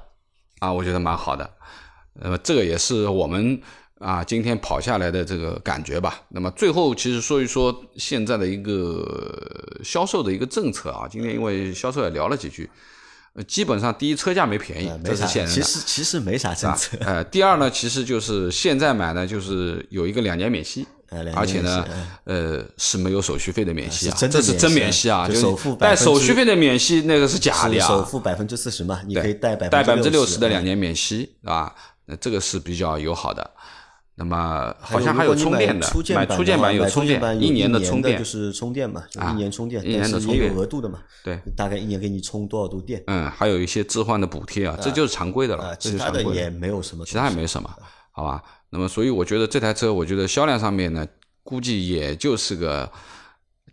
[0.59, 1.49] 啊，我觉得蛮好的，
[2.15, 3.61] 那么这个也是我们
[3.99, 6.21] 啊今天跑下来的这个感觉吧。
[6.27, 12.69] 那么最后其实说一说现在的一个销售的一个政策啊，今天因为销售也聊了几句，
[13.47, 15.65] 基本上第一车价没便宜，这是现实的。
[15.65, 16.97] 其实其实没啥政策。
[17.01, 20.85] 呃，第二呢，其实就是现在买呢，就是有一个两年免息。
[21.33, 21.83] 而且呢，
[22.25, 31.73] 呃，是没有手续费的免息啊，这是真免息啊，就首付带手续费的免息那个是假的呀，首付百分之四十嘛，你可以带百分之六十的两年免息，是吧？
[32.05, 33.49] 那这个是比较友好的。
[34.19, 43.01] 那么好像还有充电的，买初建版有充电，一年的充电就是充电嘛，一年充电，一年的充电也有额度的嘛，对，大概一年给你充多少度电？
[43.07, 47.73] 嗯，还有一些置换的补贴啊，这就是常规的了，其他的也没有什么，其他也没什么，
[48.11, 48.43] 好吧？
[48.69, 51.07] 那么所以我觉得这台车，我觉得销量上面呢。
[51.41, 52.91] 估计也就是个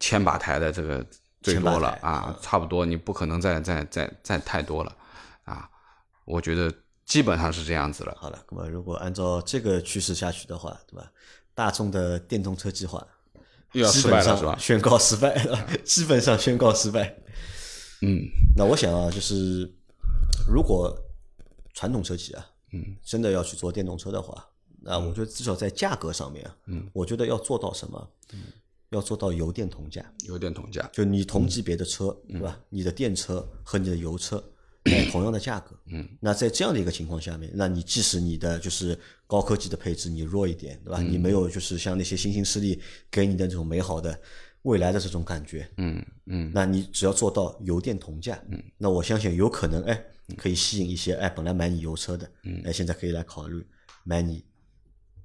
[0.01, 1.05] 千把台的这个
[1.43, 4.91] 最多了啊，差不多，你不可能再再再再太多了
[5.45, 5.69] 啊。
[6.25, 6.73] 我觉得
[7.07, 8.15] 基本上是这样子了。
[8.21, 11.11] 好了，那么如果按照这个趋势下去的话，对吧？
[11.55, 13.07] 大众的电动车计划
[13.73, 14.57] 又要失败了是吧？
[14.59, 17.17] 宣告失败了， 基本上宣告失败。
[18.03, 19.73] 嗯，那我想啊，就是
[20.47, 20.95] 如果
[21.73, 24.47] 传统车企啊，嗯，真的要去做电动车的话。
[24.83, 28.11] 那，我觉得至少在价格上面啊，嗯，我觉得要做到什么？
[28.33, 28.45] 嗯，
[28.91, 30.05] 要做到油电同价。
[30.25, 32.61] 油电同价，就你同级别的车，对吧？
[32.69, 34.43] 你的电车和你的油车
[35.11, 41.01] 同样的价格，嗯，那在这样的一个情况下面，那你即使你的就是高科技的配置你弱一点，对吧？
[41.01, 42.81] 你没有就是像那些新兴势力
[43.11, 44.19] 给你的这种美好的
[44.63, 50.05] 未来的这种感觉，嗯嗯，那你只要做到油电同价，嗯，那我相信有可能，哎，
[50.37, 53.67] 可以吸引一些哎本来买你油车的，嗯，哎现在可以来考虑
[54.05, 54.45] 买你。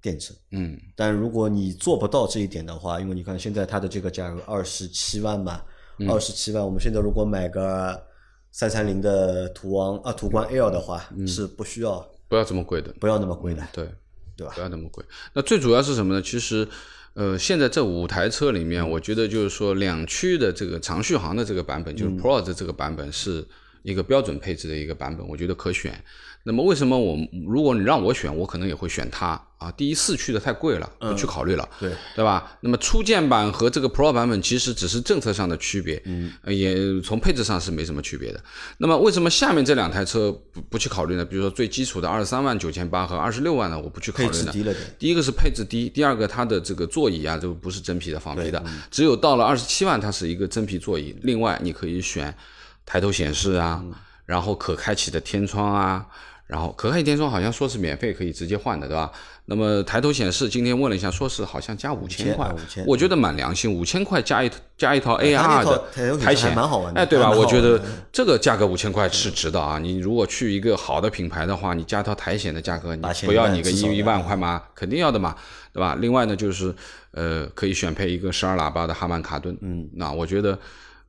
[0.03, 5.61] 电车，嗯，但如果你做不到这一点的话，因为你看现在它的这个价格二十七万嘛，
[6.09, 8.03] 二十七万，我们现在如果买个
[8.51, 13.89] 三三零的途昂啊途观 L 的话，是不需要不要这么贵的，不要那么贵的，对
[14.35, 14.53] 对吧？
[14.55, 15.03] 不要那么贵。
[15.33, 16.21] 那最主要是什么呢？
[16.21, 16.67] 其实，
[17.13, 23.45] 呃，现在这五台车里面，我觉得就是说两驱的这个长续航的这个版本，就是 Pro 的这个版本是
[23.83, 26.03] 一个标准配置的一个版本，我觉得可选。
[26.43, 29.71] 那么为什么我如果你让我选，我可能也会选它啊？
[29.77, 32.51] 第一四驱的太贵了，不去考虑了，对对吧？
[32.61, 38.43] 那么初见版和这个 Pro 版本其实只是政策上的区别，嗯，也从配置上是没什么区别的。
[38.79, 41.23] 那么为什么下面这两台车不不去考虑呢？
[41.23, 44.31] 比如说最基础的二十三万九千八和二十六万呢，我不去考虑呢？
[44.31, 44.75] 配置低了。
[44.97, 51.15] 第一个是配置低，第二个它的这个座椅啊，都不是真皮的仿皮的，只有到了二十七万，它是一个真皮座椅。
[51.21, 52.35] 另外你可以选
[52.83, 53.83] 抬头显示啊，
[54.25, 56.07] 然后可开启的天窗啊。
[56.51, 59.09] 然后可开天窗好像说是免费可以直接换的，对吧？
[59.45, 62.53] 那么抬头显示今天问了一下，说是好像加五千块，
[62.85, 67.31] 我觉得蛮良心，五千块加一加一套 AR 的抬显，蛮好玩的，哎，对吧？
[67.31, 67.81] 我觉得
[68.11, 69.79] 这个价格五千块是值的啊！
[69.79, 74.61] 你如果去一个好的品牌的话，你加套抬显的价格，你不要你个一一万块吗？
[74.75, 75.33] 肯定要的嘛，
[75.71, 75.95] 对吧？
[76.01, 76.75] 另外呢，就是
[77.11, 80.59] 呃，可以选配一个十二喇叭的哈曼卡顿，嗯，那我觉得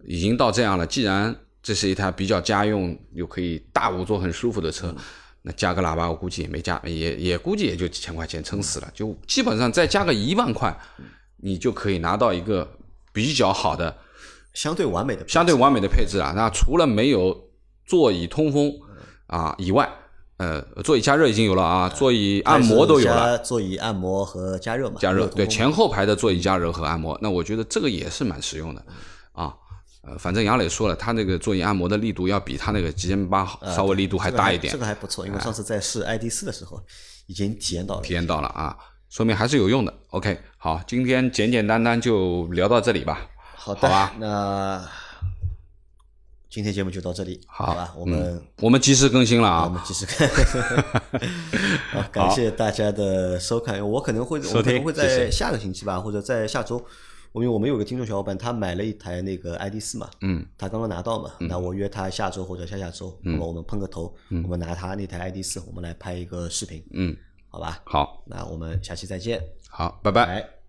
[0.05, 1.35] 已经到这样了，既然
[1.65, 4.95] 这是一台比较家用又可以大五座很舒服的车。
[5.45, 10.73] 那加个喇叭，我估计也没加，也也估计也就几千块钱撑死了，就基本上再加个一万块，
[11.39, 12.77] 你就可以拿到一个
[13.13, 13.93] 比较好的、
[14.55, 16.33] 相对完美的、相对完美的配置啊。
[16.37, 17.37] 那除了没有
[17.85, 18.73] 座椅通风
[19.27, 19.91] 啊以外，
[20.37, 28.85] 呃，座椅加热已经有了啊，座椅按摩都有了，座椅按摩和加热嘛，加热对前后排的座椅加热和按摩，那我觉得这个也是蛮实用的。
[29.33, 29.57] 啊。
[30.03, 36.83] 呃，反正杨磊说了，他那个座椅按摩的力度要比他那个极限八稍微力度还大一点这，个还不错，因为上次在试 ID 四的时候
[37.27, 38.03] 已经体验到了。
[38.03, 38.77] 体验到了啊，
[39.09, 39.95] 说明还是有用的。
[40.09, 43.31] OK，好，今天简简单单就聊到这里吧。
[43.55, 44.85] 好的，好吧那
[46.51, 47.95] 今天节目就到这里，好吧？
[47.97, 50.29] 我们、我们及时更新了啊我啊，们及时看。
[51.95, 53.81] 好，感谢大家的收看。
[53.89, 56.85] 我可能会，我可能会在下个星期吧，或者在下周。
[57.35, 64.15] 因为我们有个听众小伙伴，他买了一台那个 ID 四嘛，嗯，他刚刚拿到嘛，那我约他下周或者下下周，那么我们碰个头，
[64.45, 67.17] 我们拿他那台 ID 四，我们来拍一个视频，嗯，
[67.49, 67.81] 好吧？
[67.85, 70.27] 好，那我们下期再见，好，拜拜。
[70.27, 70.62] 拜。